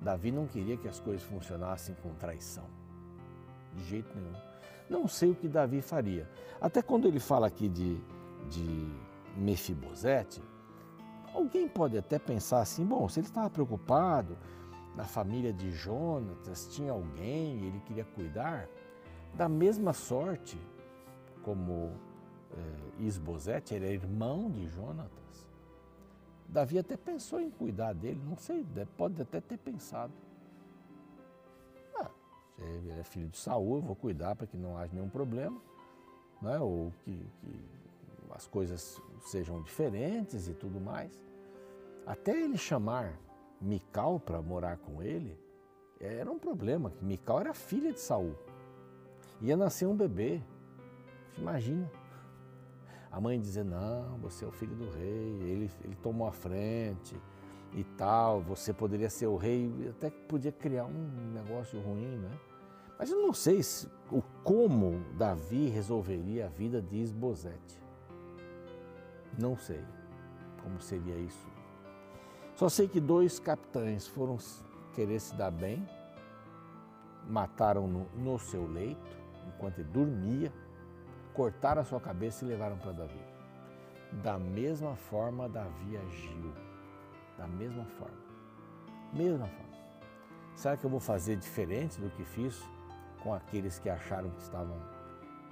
Davi 0.00 0.32
não 0.32 0.46
queria 0.46 0.78
que 0.78 0.88
as 0.88 0.98
coisas 0.98 1.22
funcionassem 1.22 1.94
com 2.02 2.14
traição, 2.14 2.64
de 3.74 3.84
jeito 3.84 4.16
nenhum. 4.16 4.32
Não 4.88 5.06
sei 5.06 5.30
o 5.30 5.34
que 5.34 5.46
Davi 5.48 5.82
faria. 5.82 6.28
Até 6.58 6.80
quando 6.80 7.06
ele 7.06 7.20
fala 7.20 7.46
aqui 7.46 7.68
de, 7.68 8.00
de 8.48 8.94
Mefibosete, 9.36 10.42
alguém 11.34 11.68
pode 11.68 11.98
até 11.98 12.18
pensar 12.18 12.60
assim: 12.60 12.84
bom, 12.84 13.08
se 13.10 13.20
ele 13.20 13.26
estava 13.26 13.50
preocupado 13.50 14.38
na 14.94 15.04
família 15.04 15.52
de 15.52 15.70
Jonatas, 15.72 16.68
tinha 16.68 16.92
alguém 16.92 17.58
e 17.58 17.66
ele 17.66 17.80
queria 17.80 18.04
cuidar, 18.04 18.68
da 19.34 19.48
mesma 19.48 19.92
sorte 19.92 20.58
como 21.42 21.92
é, 22.52 23.02
Isbosete, 23.04 23.74
é 23.74 23.92
irmão 23.92 24.50
de 24.50 24.66
Jonatas. 24.68 25.48
Davi 26.48 26.78
até 26.78 26.96
pensou 26.96 27.40
em 27.40 27.50
cuidar 27.50 27.92
dele, 27.94 28.20
não 28.24 28.36
sei, 28.36 28.64
pode 28.96 29.20
até 29.20 29.40
ter 29.40 29.58
pensado. 29.58 30.12
Ele 32.58 32.90
é 32.92 33.02
filho 33.02 33.28
de 33.28 33.36
Saul, 33.36 33.76
eu 33.76 33.82
vou 33.82 33.96
cuidar 33.96 34.36
para 34.36 34.46
que 34.46 34.56
não 34.56 34.78
haja 34.78 34.92
nenhum 34.92 35.08
problema, 35.08 35.60
né? 36.40 36.58
ou 36.60 36.92
que, 37.04 37.26
que 37.40 37.60
as 38.30 38.46
coisas 38.46 39.00
sejam 39.22 39.60
diferentes 39.62 40.48
e 40.48 40.54
tudo 40.54 40.80
mais. 40.80 41.20
Até 42.06 42.38
ele 42.40 42.56
chamar 42.56 43.18
Mical 43.64 44.20
para 44.20 44.42
morar 44.42 44.76
com 44.76 45.02
ele, 45.02 45.38
Era 45.98 46.30
um 46.30 46.38
problema, 46.38 46.92
Mical 47.00 47.40
era 47.40 47.54
filha 47.54 47.90
de 47.92 48.00
Saul. 48.00 48.34
Ia 49.40 49.56
nascer 49.56 49.86
um 49.86 49.96
bebê. 49.96 50.42
Imagina. 51.38 51.90
A 53.10 53.18
mãe 53.20 53.40
dizer, 53.40 53.64
não, 53.64 54.18
você 54.18 54.44
é 54.44 54.48
o 54.48 54.52
filho 54.52 54.74
do 54.74 54.90
rei, 54.90 55.40
ele, 55.42 55.70
ele 55.82 55.94
tomou 56.02 56.26
a 56.26 56.32
frente 56.32 57.16
e 57.72 57.84
tal, 57.96 58.42
você 58.42 58.72
poderia 58.72 59.08
ser 59.08 59.28
o 59.28 59.36
rei, 59.36 59.72
até 59.88 60.10
que 60.10 60.20
podia 60.26 60.52
criar 60.52 60.84
um 60.84 61.32
negócio 61.32 61.80
ruim, 61.80 62.18
né? 62.18 62.30
Mas 62.98 63.10
eu 63.10 63.22
não 63.22 63.32
sei 63.32 63.62
se, 63.62 63.88
o 64.10 64.20
como 64.42 65.00
Davi 65.16 65.68
resolveria 65.68 66.46
a 66.46 66.48
vida 66.48 66.82
de 66.82 67.00
Esbozete. 67.00 67.82
Não 69.40 69.56
sei 69.56 69.82
como 70.62 70.80
seria 70.80 71.16
isso. 71.16 71.53
Só 72.56 72.68
sei 72.68 72.86
que 72.86 73.00
dois 73.00 73.40
capitães 73.40 74.06
foram 74.06 74.38
querer 74.94 75.18
se 75.20 75.34
dar 75.34 75.50
bem, 75.50 75.86
mataram-no 77.28 78.06
no 78.14 78.38
seu 78.38 78.66
leito, 78.66 79.16
enquanto 79.48 79.80
ele 79.80 79.88
dormia, 79.88 80.52
cortaram 81.32 81.82
a 81.82 81.84
sua 81.84 82.00
cabeça 82.00 82.44
e 82.44 82.48
levaram 82.48 82.78
para 82.78 82.92
Davi. 82.92 83.20
Da 84.22 84.38
mesma 84.38 84.94
forma, 84.94 85.48
Davi 85.48 85.96
agiu. 85.96 86.54
Da 87.36 87.46
mesma 87.48 87.84
forma. 87.84 88.24
Mesma 89.12 89.46
forma. 89.48 89.74
Será 90.54 90.76
que 90.76 90.84
eu 90.84 90.90
vou 90.90 91.00
fazer 91.00 91.36
diferente 91.36 92.00
do 92.00 92.08
que 92.10 92.24
fiz 92.24 92.62
com 93.20 93.34
aqueles 93.34 93.80
que 93.80 93.90
acharam 93.90 94.30
que 94.30 94.42
estavam 94.42 94.80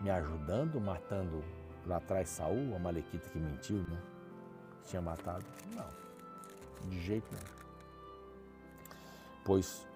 me 0.01 0.11
ajudando, 0.11 0.81
matando 0.81 1.43
lá 1.87 1.97
atrás 1.97 2.29
Saul, 2.29 2.77
a 2.77 2.79
Malequita 2.79 3.29
que 3.29 3.39
mentiu, 3.39 3.79
né? 3.79 4.01
Tinha 4.85 5.03
matado? 5.03 5.45
Não, 5.75 6.02
de 6.89 7.01
jeito 7.01 7.27
nenhum. 7.33 7.63
Pois 9.45 9.87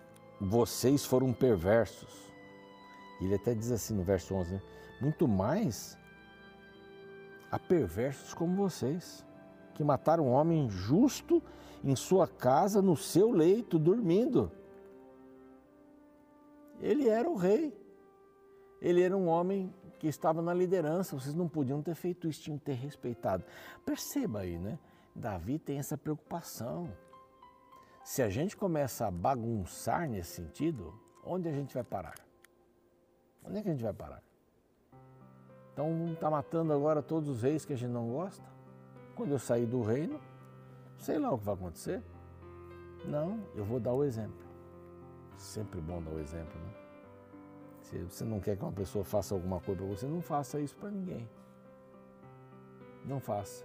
vocês 0.41 1.05
foram 1.05 1.33
perversos. 1.33 2.27
Ele 3.21 3.35
até 3.35 3.55
diz 3.55 3.71
assim 3.71 3.95
no 3.95 4.03
verso 4.03 4.35
11, 4.35 4.55
né? 4.55 4.63
Muito 5.01 5.27
mais 5.27 5.97
a 7.51 7.59
perversos 7.59 8.35
como 8.35 8.57
vocês, 8.57 9.25
que 9.75 9.85
mataram 9.85 10.27
um 10.27 10.33
homem 10.33 10.69
justo 10.69 11.43
em 11.83 11.95
sua 11.95 12.27
casa, 12.27 12.83
no 12.83 12.97
seu 12.97 13.31
leito, 13.31 13.79
dormindo. 13.79 14.51
Ele 16.81 17.09
era 17.09 17.29
o 17.29 17.37
rei. 17.37 17.75
Ele 18.81 19.03
era 19.03 19.17
um 19.17 19.29
homem 19.29 19.73
que 19.99 20.07
estava 20.07 20.43
na 20.43 20.53
liderança. 20.53 21.19
Vocês 21.19 21.35
não 21.35 21.49
podiam 21.49 21.83
ter 21.83 21.95
feito 21.95 22.29
isso, 22.29 22.43
tinham 22.43 22.59
que 22.59 22.65
ter 22.65 22.75
respeitado. 22.75 23.45
Perceba 23.85 24.41
aí, 24.41 24.59
né? 24.59 24.79
Davi 25.17 25.59
tem 25.59 25.79
essa 25.79 25.97
preocupação. 25.97 26.93
Se 28.05 28.23
a 28.23 28.29
gente 28.29 28.57
começa 28.57 29.07
a 29.07 29.11
bagunçar 29.11 30.09
nesse 30.09 30.31
sentido, 30.31 30.95
onde 31.25 31.49
a 31.49 31.53
gente 31.53 31.75
vai 31.75 31.83
parar? 31.83 32.15
Onde 33.43 33.59
é 33.59 33.63
que 33.63 33.69
a 33.69 33.73
gente 33.73 33.83
vai 33.83 33.95
parar? 33.95 34.23
Então 35.73 36.13
está 36.13 36.31
matando 36.31 36.73
agora 36.73 37.03
todos 37.03 37.29
os 37.29 37.43
reis 37.43 37.65
que 37.65 37.73
a 37.73 37.77
gente 37.77 37.91
não 37.91 38.11
gosta? 38.11 38.45
Quando 39.15 39.33
eu 39.33 39.39
sair 39.39 39.67
do 39.67 39.83
reino, 39.83 40.21
sei 40.99 41.19
lá 41.19 41.33
o 41.33 41.39
que 41.39 41.45
vai 41.45 41.55
acontecer. 41.55 42.03
Não, 43.07 43.41
eu 43.55 43.65
vou 43.65 43.81
dar 43.81 43.95
o 43.95 44.05
exemplo. 44.05 44.47
Sempre 45.39 45.81
bom 45.81 46.03
dar 46.03 46.11
o 46.11 46.21
exemplo, 46.21 46.59
né? 46.61 46.75
Se 47.81 47.99
você 48.03 48.25
não 48.25 48.41
quer 48.41 48.57
que 48.57 48.63
uma 48.63 48.73
pessoa 48.73 49.05
faça 49.05 49.35
alguma 49.35 49.61
coisa 49.61 49.81
para 49.81 49.91
você, 49.91 50.07
não 50.07 50.21
faça 50.21 50.61
isso 50.61 50.77
para 50.77 50.91
ninguém. 50.91 51.29
Não 53.05 53.21
faça. 53.21 53.65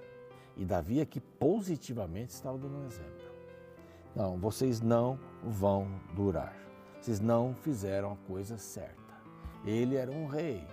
E 0.57 0.65
Davi 0.65 1.01
aqui 1.01 1.19
positivamente 1.19 2.31
estava 2.31 2.57
dando 2.57 2.77
um 2.77 2.85
exemplo. 2.85 3.31
Não, 4.15 4.37
vocês 4.37 4.81
não 4.81 5.17
vão 5.43 5.87
durar. 6.13 6.53
Vocês 6.99 7.19
não 7.19 7.55
fizeram 7.55 8.13
a 8.13 8.27
coisa 8.27 8.57
certa. 8.57 9.01
Ele 9.65 9.95
era 9.95 10.11
um 10.11 10.27
rei. 10.27 10.67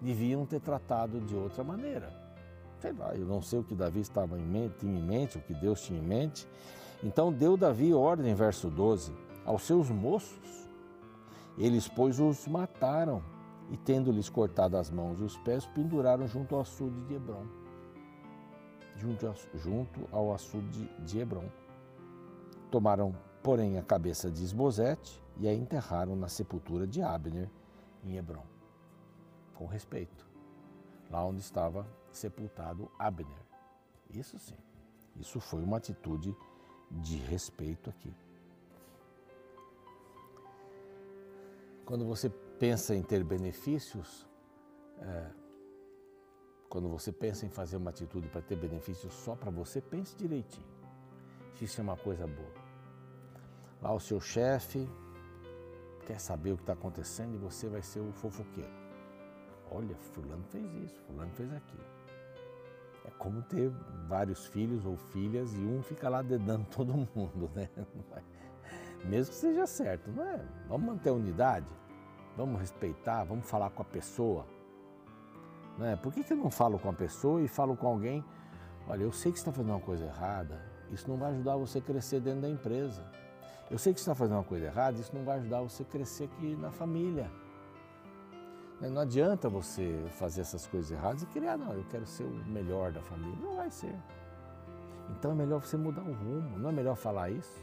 Deviam 0.00 0.44
ter 0.46 0.60
tratado 0.60 1.20
de 1.20 1.34
outra 1.36 1.62
maneira. 1.62 2.12
Sei 2.80 2.92
lá, 2.92 3.14
eu 3.14 3.24
não 3.24 3.40
sei 3.40 3.60
o 3.60 3.64
que 3.64 3.74
Davi 3.74 4.00
estava 4.00 4.36
em 4.36 4.44
mente, 4.44 4.78
tinha 4.80 4.98
em 4.98 5.02
mente, 5.02 5.38
o 5.38 5.40
que 5.40 5.54
Deus 5.54 5.82
tinha 5.82 6.00
em 6.00 6.04
mente. 6.04 6.48
Então 7.04 7.32
deu 7.32 7.56
Davi 7.56 7.94
ordem, 7.94 8.34
verso 8.34 8.68
12, 8.68 9.14
aos 9.44 9.62
seus 9.62 9.88
moços. 9.90 10.68
Eles, 11.56 11.86
pois, 11.86 12.18
os 12.18 12.48
mataram 12.48 13.22
e, 13.70 13.76
tendo-lhes 13.76 14.28
cortado 14.28 14.76
as 14.76 14.90
mãos 14.90 15.20
e 15.20 15.22
os 15.22 15.36
pés, 15.38 15.66
penduraram 15.66 16.26
junto 16.26 16.54
ao 16.54 16.62
açude 16.62 17.00
de 17.02 17.14
Hebron. 17.14 17.46
Junto, 18.96 20.08
ao 20.12 20.32
açude 20.32 20.88
de 21.00 21.18
Hebron. 21.18 21.48
Tomaram, 22.70 23.14
porém, 23.42 23.78
a 23.78 23.82
cabeça 23.82 24.30
de 24.30 24.42
Esbozete 24.44 25.22
e 25.38 25.48
a 25.48 25.54
enterraram 25.54 26.14
na 26.14 26.28
sepultura 26.28 26.86
de 26.86 27.02
Abner, 27.02 27.50
em 28.04 28.16
Hebron. 28.16 28.44
Com 29.54 29.66
respeito. 29.66 30.26
Lá 31.10 31.24
onde 31.24 31.40
estava 31.40 31.86
sepultado 32.10 32.90
Abner. 32.98 33.42
Isso 34.10 34.38
sim. 34.38 34.56
Isso 35.16 35.40
foi 35.40 35.62
uma 35.62 35.76
atitude 35.76 36.36
de 36.90 37.16
respeito 37.16 37.90
aqui. 37.90 38.14
Quando 41.84 42.04
você 42.06 42.30
pensa 42.58 42.94
em 42.94 43.02
ter 43.02 43.24
benefícios, 43.24 44.26
é, 45.00 45.30
quando 46.72 46.88
você 46.88 47.12
pensa 47.12 47.44
em 47.44 47.50
fazer 47.50 47.76
uma 47.76 47.90
atitude 47.90 48.28
para 48.28 48.40
ter 48.40 48.56
benefícios 48.56 49.12
só 49.12 49.36
para 49.36 49.50
você, 49.50 49.78
pense 49.78 50.16
direitinho. 50.16 50.66
Se 51.54 51.66
isso 51.66 51.78
é 51.78 51.84
uma 51.84 51.98
coisa 51.98 52.26
boa. 52.26 52.48
Lá 53.82 53.92
o 53.92 54.00
seu 54.00 54.18
chefe 54.18 54.88
quer 56.06 56.18
saber 56.18 56.52
o 56.52 56.56
que 56.56 56.62
está 56.62 56.72
acontecendo 56.72 57.34
e 57.34 57.36
você 57.36 57.68
vai 57.68 57.82
ser 57.82 58.00
o 58.00 58.10
fofoqueiro. 58.10 58.72
Olha, 59.70 59.94
fulano 60.14 60.42
fez 60.44 60.64
isso, 60.76 60.98
fulano 61.02 61.30
fez 61.32 61.52
aquilo. 61.52 61.84
É 63.04 63.10
como 63.18 63.42
ter 63.42 63.70
vários 64.08 64.46
filhos 64.46 64.86
ou 64.86 64.96
filhas 64.96 65.52
e 65.52 65.60
um 65.60 65.82
fica 65.82 66.08
lá 66.08 66.22
dedando 66.22 66.64
todo 66.74 67.06
mundo, 67.14 67.50
né? 67.54 67.68
Mesmo 69.04 69.34
que 69.34 69.38
seja 69.38 69.66
certo, 69.66 70.10
não 70.10 70.26
é? 70.26 70.42
Vamos 70.68 70.86
manter 70.86 71.10
a 71.10 71.12
unidade, 71.12 71.68
vamos 72.34 72.58
respeitar, 72.58 73.24
vamos 73.24 73.44
falar 73.46 73.68
com 73.68 73.82
a 73.82 73.84
pessoa. 73.84 74.46
Não 75.82 75.88
é? 75.88 75.96
Por 75.96 76.12
que, 76.12 76.22
que 76.22 76.32
eu 76.32 76.36
não 76.36 76.48
falo 76.48 76.78
com 76.78 76.88
a 76.88 76.92
pessoa 76.92 77.42
e 77.42 77.48
falo 77.48 77.76
com 77.76 77.88
alguém? 77.88 78.24
Olha, 78.86 79.02
eu 79.02 79.10
sei 79.10 79.32
que 79.32 79.38
você 79.38 79.42
está 79.42 79.52
fazendo 79.52 79.72
uma 79.72 79.80
coisa 79.80 80.04
errada, 80.04 80.62
isso 80.92 81.10
não 81.10 81.16
vai 81.16 81.32
ajudar 81.32 81.56
você 81.56 81.78
a 81.78 81.82
crescer 81.82 82.20
dentro 82.20 82.42
da 82.42 82.48
empresa. 82.48 83.02
Eu 83.68 83.78
sei 83.78 83.92
que 83.92 83.98
você 83.98 84.04
está 84.04 84.14
fazendo 84.14 84.36
uma 84.36 84.44
coisa 84.44 84.66
errada, 84.66 85.00
isso 85.00 85.10
não 85.12 85.24
vai 85.24 85.38
ajudar 85.38 85.60
você 85.60 85.82
a 85.82 85.86
crescer 85.86 86.24
aqui 86.24 86.54
na 86.54 86.70
família. 86.70 87.28
Não 88.80 89.00
adianta 89.00 89.48
você 89.48 90.04
fazer 90.10 90.42
essas 90.42 90.68
coisas 90.68 90.92
erradas 90.92 91.22
e 91.22 91.26
criar, 91.26 91.56
não, 91.56 91.72
eu 91.72 91.84
quero 91.90 92.06
ser 92.06 92.24
o 92.24 92.44
melhor 92.46 92.92
da 92.92 93.02
família. 93.02 93.36
Não 93.42 93.56
vai 93.56 93.70
ser. 93.70 93.96
Então 95.10 95.32
é 95.32 95.34
melhor 95.34 95.62
você 95.62 95.76
mudar 95.76 96.02
o 96.02 96.12
rumo. 96.12 96.60
Não 96.60 96.70
é 96.70 96.72
melhor 96.72 96.94
falar 96.94 97.30
isso 97.30 97.60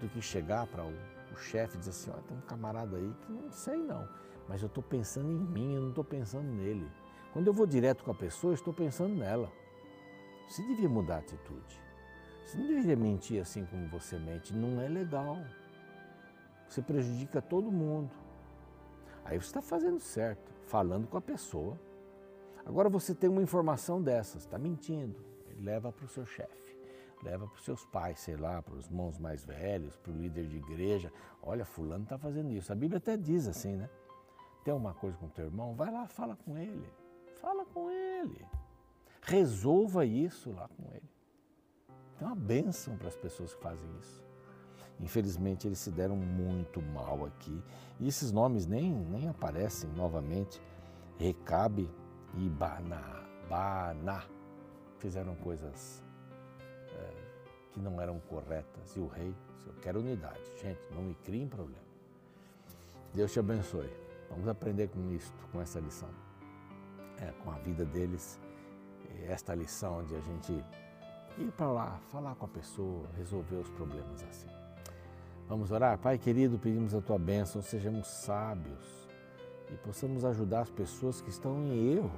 do 0.00 0.08
que 0.08 0.22
chegar 0.22 0.68
para 0.68 0.84
o, 0.84 0.92
o 1.32 1.36
chefe 1.36 1.74
e 1.74 1.78
dizer 1.80 1.90
assim: 1.90 2.10
olha, 2.12 2.22
tem 2.22 2.36
um 2.36 2.42
camarada 2.42 2.96
aí 2.96 3.12
que 3.22 3.32
não 3.32 3.50
sei 3.50 3.78
não, 3.78 4.08
mas 4.48 4.62
eu 4.62 4.68
estou 4.68 4.82
pensando 4.82 5.28
em 5.28 5.34
mim, 5.34 5.74
eu 5.74 5.80
não 5.80 5.88
estou 5.88 6.04
pensando 6.04 6.44
nele. 6.44 6.88
Quando 7.32 7.46
eu 7.46 7.52
vou 7.52 7.66
direto 7.66 8.04
com 8.04 8.10
a 8.10 8.14
pessoa, 8.14 8.52
estou 8.52 8.74
pensando 8.74 9.14
nela. 9.14 9.50
Você 10.46 10.62
devia 10.62 10.88
mudar 10.88 11.16
a 11.16 11.18
atitude. 11.18 11.80
Você 12.44 12.58
não 12.58 12.66
deveria 12.66 12.96
mentir 12.96 13.40
assim 13.40 13.64
como 13.64 13.88
você 13.88 14.18
mente. 14.18 14.52
Não 14.54 14.80
é 14.80 14.88
legal. 14.88 15.38
Você 16.68 16.82
prejudica 16.82 17.40
todo 17.40 17.72
mundo. 17.72 18.10
Aí 19.24 19.38
você 19.38 19.46
está 19.46 19.62
fazendo 19.62 20.00
certo, 20.00 20.52
falando 20.66 21.06
com 21.06 21.16
a 21.16 21.20
pessoa. 21.20 21.78
Agora 22.66 22.88
você 22.88 23.14
tem 23.14 23.30
uma 23.30 23.42
informação 23.42 24.02
dessas, 24.02 24.42
está 24.42 24.58
mentindo. 24.58 25.24
Ele 25.48 25.62
leva 25.62 25.90
para 25.90 26.04
o 26.04 26.08
seu 26.08 26.26
chefe, 26.26 26.76
leva 27.22 27.46
para 27.46 27.56
os 27.56 27.64
seus 27.64 27.84
pais, 27.86 28.20
sei 28.20 28.36
lá, 28.36 28.60
para 28.60 28.74
os 28.74 28.86
irmãos 28.86 29.18
mais 29.18 29.44
velhos, 29.44 29.96
para 29.96 30.12
o 30.12 30.16
líder 30.16 30.46
de 30.46 30.56
igreja. 30.58 31.12
Olha, 31.42 31.64
fulano 31.64 32.04
está 32.04 32.18
fazendo 32.18 32.50
isso. 32.52 32.72
A 32.72 32.74
Bíblia 32.74 32.98
até 32.98 33.16
diz 33.16 33.48
assim, 33.48 33.76
né? 33.76 33.88
Tem 34.64 34.72
uma 34.74 34.94
coisa 34.94 35.16
com 35.16 35.28
teu 35.28 35.46
irmão, 35.46 35.74
vai 35.74 35.90
lá, 35.90 36.06
fala 36.06 36.36
com 36.36 36.56
ele. 36.56 37.01
Fala 37.42 37.66
com 37.66 37.90
ele. 37.90 38.46
Resolva 39.20 40.06
isso 40.06 40.52
lá 40.52 40.68
com 40.68 40.88
ele. 40.94 41.10
É 42.20 42.24
uma 42.24 42.36
bênção 42.36 42.96
para 42.96 43.08
as 43.08 43.16
pessoas 43.16 43.52
que 43.52 43.60
fazem 43.60 43.88
isso. 43.98 44.22
Infelizmente, 45.00 45.66
eles 45.66 45.80
se 45.80 45.90
deram 45.90 46.14
muito 46.14 46.80
mal 46.80 47.26
aqui. 47.26 47.60
E 47.98 48.06
esses 48.06 48.30
nomes 48.30 48.64
nem, 48.64 48.92
nem 48.92 49.28
aparecem 49.28 49.90
novamente. 49.90 50.62
Recabe 51.18 51.90
e 52.34 52.48
Baná. 52.48 53.26
Baná 53.48 54.24
fizeram 54.98 55.34
coisas 55.34 56.00
é, 56.94 57.14
que 57.72 57.80
não 57.80 58.00
eram 58.00 58.20
corretas. 58.20 58.94
E 58.94 59.00
o 59.00 59.08
rei, 59.08 59.34
eu 59.66 59.74
quero 59.82 59.98
unidade. 59.98 60.40
Gente, 60.60 60.80
não 60.92 61.02
me 61.02 61.16
criem 61.16 61.48
problema. 61.48 61.82
Deus 63.12 63.32
te 63.32 63.40
abençoe. 63.40 63.90
Vamos 64.30 64.46
aprender 64.46 64.88
com 64.88 65.10
isto, 65.10 65.48
com 65.50 65.60
essa 65.60 65.80
lição. 65.80 66.08
É, 67.22 67.32
com 67.44 67.52
a 67.52 67.54
vida 67.58 67.84
deles, 67.84 68.40
esta 69.28 69.54
lição 69.54 70.02
de 70.04 70.16
a 70.16 70.20
gente 70.20 70.52
ir 71.38 71.52
para 71.52 71.70
lá, 71.70 72.00
falar 72.10 72.34
com 72.34 72.46
a 72.46 72.48
pessoa, 72.48 73.08
resolver 73.16 73.56
os 73.56 73.70
problemas 73.70 74.24
assim. 74.24 74.48
Vamos 75.48 75.70
orar? 75.70 75.98
Pai 75.98 76.18
querido, 76.18 76.58
pedimos 76.58 76.94
a 76.94 77.00
tua 77.00 77.20
bênção, 77.20 77.62
sejamos 77.62 78.08
sábios 78.08 79.08
e 79.70 79.76
possamos 79.76 80.24
ajudar 80.24 80.62
as 80.62 80.70
pessoas 80.70 81.20
que 81.20 81.30
estão 81.30 81.62
em 81.62 81.92
erro 81.94 82.10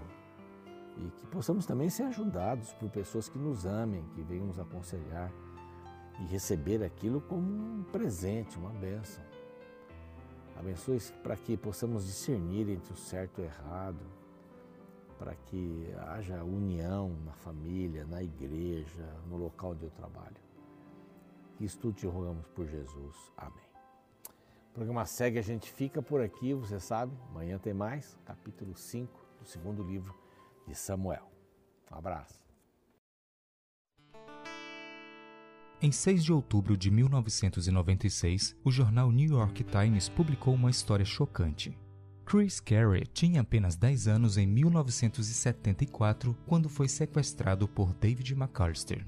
e 0.97 1.11
que 1.11 1.27
possamos 1.27 1.67
também 1.67 1.91
ser 1.91 2.05
ajudados 2.05 2.73
por 2.73 2.89
pessoas 2.89 3.29
que 3.29 3.39
nos 3.39 3.67
amem, 3.67 4.03
que 4.15 4.23
venham 4.23 4.47
nos 4.47 4.59
aconselhar 4.59 5.31
e 6.21 6.25
receber 6.27 6.83
aquilo 6.83 7.21
como 7.21 7.43
um 7.43 7.85
presente, 7.93 8.57
uma 8.57 8.71
bênção. 8.71 9.23
Abençoe 10.57 10.99
para 11.23 11.37
que 11.37 11.57
possamos 11.59 12.07
discernir 12.07 12.71
entre 12.71 12.93
o 12.93 12.97
certo 12.97 13.41
e 13.41 13.43
o 13.43 13.45
errado, 13.45 14.01
para 15.25 15.35
que 15.35 15.89
haja 16.09 16.45
união 16.45 17.17
na 17.25 17.33
família, 17.33 18.05
na 18.05 18.23
igreja, 18.23 19.09
no 19.27 19.39
local 19.39 19.75
eu 19.81 19.89
trabalho. 19.89 20.37
Isso 21.59 21.79
tudo 21.79 21.95
te 21.95 22.07
rogamos 22.07 22.47
por 22.49 22.67
Jesus. 22.67 23.33
Amém. 23.35 23.65
O 24.69 24.75
programa 24.75 25.07
segue, 25.07 25.39
a 25.39 25.43
gente 25.43 25.73
fica 25.73 26.03
por 26.03 26.21
aqui, 26.21 26.53
você 26.53 26.79
sabe. 26.79 27.17
Amanhã 27.31 27.59
tem 27.59 27.73
mais, 27.73 28.19
capítulo 28.27 28.77
5 28.77 29.19
do 29.41 29.49
segundo 29.49 29.83
livro 29.83 30.15
de 30.69 30.75
Samuel. 30.75 31.27
Um 31.91 31.97
abraço. 31.97 32.45
Em 35.81 35.91
6 35.91 36.23
de 36.23 36.33
outubro 36.35 36.77
de 36.77 36.91
1996, 36.91 38.55
o 38.63 38.71
jornal 38.71 39.11
New 39.11 39.31
York 39.31 39.65
Times 39.65 40.07
publicou 40.11 40.53
uma 40.53 40.71
história 40.71 41.05
chocante. 41.07 41.79
Chris 42.27 42.59
Carey 42.59 43.05
tinha 43.13 43.43
apenas 43.43 43.77
10 43.77 44.09
anos 44.09 44.39
em 44.39 44.47
1974 44.47 46.37
quando 46.47 46.69
foi 46.69 46.89
sequestrado 46.89 47.69
por 47.69 47.93
David 47.95 48.33
McAllister. 48.33 49.07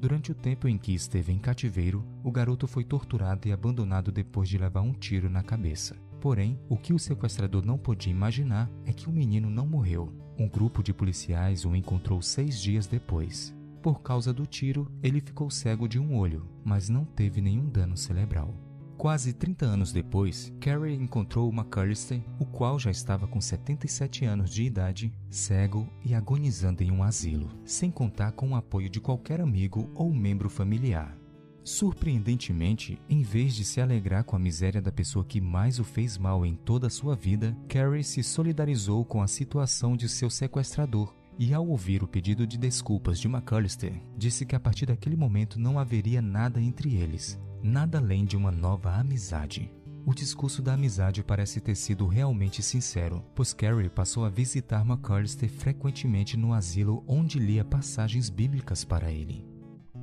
Durante 0.00 0.32
o 0.32 0.34
tempo 0.34 0.68
em 0.68 0.76
que 0.76 0.92
esteve 0.92 1.32
em 1.32 1.38
cativeiro, 1.38 2.04
o 2.22 2.30
garoto 2.30 2.66
foi 2.66 2.84
torturado 2.84 3.48
e 3.48 3.52
abandonado 3.52 4.12
depois 4.12 4.48
de 4.48 4.58
levar 4.58 4.82
um 4.82 4.92
tiro 4.92 5.30
na 5.30 5.42
cabeça. 5.42 5.96
Porém, 6.20 6.58
o 6.68 6.76
que 6.76 6.92
o 6.92 6.98
sequestrador 6.98 7.64
não 7.64 7.78
podia 7.78 8.12
imaginar 8.12 8.68
é 8.84 8.92
que 8.92 9.08
o 9.08 9.12
menino 9.12 9.48
não 9.48 9.66
morreu. 9.66 10.12
Um 10.36 10.48
grupo 10.48 10.82
de 10.82 10.92
policiais 10.92 11.64
o 11.64 11.74
encontrou 11.74 12.20
seis 12.20 12.60
dias 12.60 12.86
depois. 12.86 13.54
Por 13.82 14.02
causa 14.02 14.32
do 14.32 14.46
tiro, 14.46 14.90
ele 15.02 15.20
ficou 15.20 15.48
cego 15.48 15.88
de 15.88 15.98
um 15.98 16.16
olho, 16.16 16.48
mas 16.64 16.88
não 16.88 17.04
teve 17.04 17.40
nenhum 17.40 17.68
dano 17.68 17.96
cerebral. 17.96 18.54
Quase 18.98 19.32
30 19.32 19.64
anos 19.64 19.92
depois, 19.92 20.52
Carrie 20.60 20.96
encontrou 20.96 21.52
McAllister, 21.52 22.20
o 22.36 22.44
qual 22.44 22.80
já 22.80 22.90
estava 22.90 23.28
com 23.28 23.40
77 23.40 24.24
anos 24.24 24.50
de 24.50 24.64
idade, 24.64 25.14
cego 25.30 25.88
e 26.04 26.16
agonizando 26.16 26.82
em 26.82 26.90
um 26.90 27.04
asilo, 27.04 27.48
sem 27.64 27.92
contar 27.92 28.32
com 28.32 28.50
o 28.50 28.56
apoio 28.56 28.90
de 28.90 29.00
qualquer 29.00 29.40
amigo 29.40 29.88
ou 29.94 30.12
membro 30.12 30.50
familiar. 30.50 31.16
Surpreendentemente, 31.62 33.00
em 33.08 33.22
vez 33.22 33.54
de 33.54 33.64
se 33.64 33.80
alegrar 33.80 34.24
com 34.24 34.34
a 34.34 34.38
miséria 34.38 34.82
da 34.82 34.90
pessoa 34.90 35.24
que 35.24 35.40
mais 35.40 35.78
o 35.78 35.84
fez 35.84 36.18
mal 36.18 36.44
em 36.44 36.56
toda 36.56 36.88
a 36.88 36.90
sua 36.90 37.14
vida, 37.14 37.56
Carrie 37.68 38.02
se 38.02 38.24
solidarizou 38.24 39.04
com 39.04 39.22
a 39.22 39.28
situação 39.28 39.96
de 39.96 40.08
seu 40.08 40.28
sequestrador 40.28 41.14
e, 41.38 41.54
ao 41.54 41.68
ouvir 41.68 42.02
o 42.02 42.08
pedido 42.08 42.44
de 42.44 42.58
desculpas 42.58 43.20
de 43.20 43.28
McAllister, 43.28 43.92
disse 44.16 44.44
que 44.44 44.56
a 44.56 44.60
partir 44.60 44.86
daquele 44.86 45.14
momento 45.14 45.60
não 45.60 45.78
haveria 45.78 46.20
nada 46.20 46.60
entre 46.60 46.96
eles, 46.96 47.38
nada 47.62 47.98
além 47.98 48.24
de 48.24 48.36
uma 48.36 48.50
nova 48.50 48.94
amizade. 48.94 49.70
O 50.06 50.14
discurso 50.14 50.62
da 50.62 50.72
amizade 50.72 51.22
parece 51.22 51.60
ter 51.60 51.74
sido 51.74 52.06
realmente 52.06 52.62
sincero, 52.62 53.22
pois 53.34 53.52
Carrie 53.52 53.90
passou 53.90 54.24
a 54.24 54.30
visitar 54.30 54.80
McAllister 54.80 55.50
frequentemente 55.50 56.36
no 56.36 56.54
asilo 56.54 57.04
onde 57.06 57.38
lia 57.38 57.64
passagens 57.64 58.30
bíblicas 58.30 58.84
para 58.84 59.12
ele. 59.12 59.46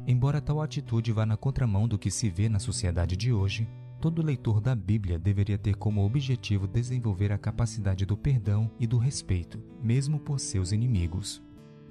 Embora 0.06 0.40
tal 0.40 0.62
atitude 0.62 1.12
vá 1.12 1.26
na 1.26 1.36
contramão 1.36 1.88
do 1.88 1.98
que 1.98 2.12
se 2.12 2.30
vê 2.30 2.48
na 2.48 2.60
sociedade 2.60 3.18
de 3.18 3.34
hoje, 3.34 3.68
todo 4.00 4.22
leitor 4.22 4.62
da 4.62 4.76
Bíblia 4.76 5.18
deveria 5.18 5.58
ter 5.58 5.76
como 5.76 6.06
objetivo 6.06 6.68
desenvolver 6.68 7.32
a 7.32 7.38
capacidade 7.40 8.06
do 8.06 8.16
perdão 8.16 8.70
e 8.80 8.86
do 8.86 9.00
respeito, 9.00 9.60
mesmo 9.82 10.20
por 10.20 10.40
seus 10.40 10.72
inimigos. 10.72 11.42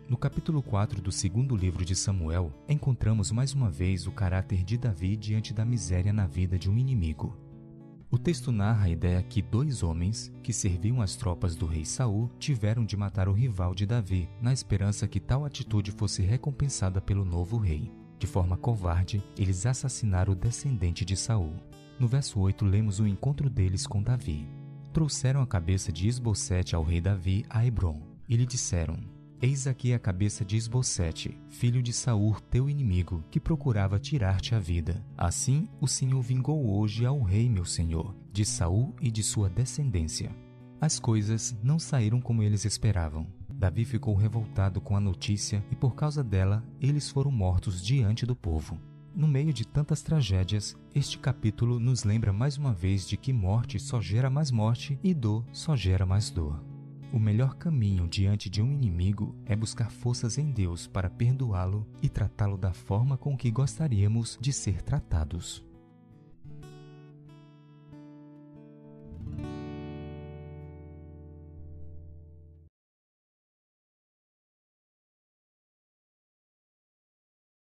No 0.07 0.19
capítulo 0.19 0.63
4 0.63 1.01
do 1.01 1.11
segundo 1.11 1.57
livro 1.57 1.83
de 1.83 1.97
Samuel, 1.97 2.53
encontramos 2.69 3.33
mais 3.33 3.55
uma 3.55 3.71
vez 3.71 4.07
o 4.07 4.13
caráter 4.13 4.63
de 4.63 4.77
Davi 4.77 5.17
diante 5.17 5.55
da 5.55 5.65
miséria 5.65 6.13
na 6.13 6.27
vida 6.27 6.59
de 6.59 6.71
um 6.71 6.77
inimigo. 6.77 7.35
O 8.11 8.19
texto 8.19 8.53
narra 8.53 8.85
a 8.85 8.91
ideia 8.91 9.23
que 9.23 9.41
dois 9.41 9.83
homens, 9.83 10.31
que 10.43 10.53
serviam 10.53 11.01
as 11.01 11.17
tropas 11.17 11.57
do 11.57 11.65
rei 11.65 11.87
Saul, 11.87 12.31
tiveram 12.39 12.85
de 12.85 12.99
matar 12.99 13.31
o 13.31 13.33
rival 13.33 13.75
de 13.75 13.87
Davi, 13.87 14.29
na 14.43 14.53
esperança 14.53 15.09
que 15.09 15.19
tal 15.19 15.43
atitude 15.43 15.91
fosse 15.91 16.21
recompensada 16.21 17.01
pelo 17.01 17.25
novo 17.25 17.57
rei. 17.57 17.91
De 18.19 18.27
forma 18.27 18.59
covarde, 18.59 19.25
eles 19.39 19.65
assassinaram 19.65 20.35
o 20.35 20.37
descendente 20.37 21.03
de 21.03 21.17
Saul. 21.17 21.55
No 21.99 22.07
verso 22.07 22.39
8, 22.39 22.63
lemos 22.67 23.01
o 23.01 23.07
encontro 23.07 23.49
deles 23.49 23.87
com 23.87 24.03
Davi. 24.03 24.47
Trouxeram 24.93 25.41
a 25.41 25.47
cabeça 25.47 25.91
de 25.91 26.07
Esbocete 26.07 26.77
ao 26.77 26.85
rei 26.85 27.01
Davi 27.01 27.47
a 27.49 27.65
Hebron, 27.65 28.03
e 28.29 28.37
lhe 28.37 28.45
disseram: 28.45 29.14
Eis 29.47 29.67
aqui 29.67 29.93
a 29.93 29.99
cabeça 29.99 30.43
de 30.43 30.57
Esbocete, 30.57 31.39
filho 31.51 31.83
de 31.83 31.93
Saul, 31.93 32.41
teu 32.51 32.67
inimigo, 32.67 33.23
que 33.31 33.39
procurava 33.39 33.99
tirar-te 33.99 34.55
a 34.55 34.59
vida. 34.59 35.05
Assim 35.19 35.69
o 35.83 35.87
Senhor 35.87 36.23
vingou 36.23 36.75
hoje 36.75 37.05
ao 37.05 37.21
rei, 37.21 37.47
meu 37.51 37.67
senhor, 37.67 38.17
de 38.33 38.43
Saul 38.43 38.95
e 39.03 39.11
de 39.11 39.23
sua 39.23 39.51
descendência. 39.51 40.35
As 40.81 40.99
coisas 40.99 41.55
não 41.63 41.79
saíram 41.79 42.23
como 42.23 42.43
eles 42.43 42.65
esperavam. 42.65 43.27
Davi 43.53 43.85
ficou 43.85 44.15
revoltado 44.15 44.81
com 44.81 44.97
a 44.97 45.01
notícia 45.01 45.63
e 45.71 45.77
por 45.77 45.95
causa 45.95 46.25
dela 46.25 46.65
eles 46.81 47.11
foram 47.11 47.31
mortos 47.31 47.85
diante 47.85 48.25
do 48.25 48.35
povo. 48.35 48.81
No 49.15 49.29
meio 49.29 49.53
de 49.53 49.67
tantas 49.67 50.01
tragédias, 50.01 50.75
este 50.95 51.19
capítulo 51.19 51.79
nos 51.79 52.03
lembra 52.03 52.33
mais 52.33 52.57
uma 52.57 52.73
vez 52.73 53.07
de 53.07 53.19
que 53.19 53.31
morte 53.31 53.79
só 53.79 54.01
gera 54.01 54.31
mais 54.31 54.51
morte 54.51 54.99
e 55.05 55.13
dor 55.13 55.45
só 55.53 55.77
gera 55.77 56.07
mais 56.07 56.31
dor. 56.31 56.65
O 57.15 57.19
melhor 57.21 57.55
caminho 57.55 58.09
diante 58.09 58.51
de 58.51 58.61
um 58.61 58.73
inimigo 58.73 59.37
é 59.47 59.55
buscar 59.55 59.89
forças 59.89 60.37
em 60.37 60.51
Deus 60.51 60.89
para 60.89 61.09
perdoá-lo 61.09 61.87
e 62.03 62.09
tratá-lo 62.09 62.59
da 62.59 62.73
forma 62.73 63.17
com 63.17 63.37
que 63.37 63.53
gostaríamos 63.53 64.37
de 64.41 64.53
ser 64.53 64.83
tratados. 64.83 65.65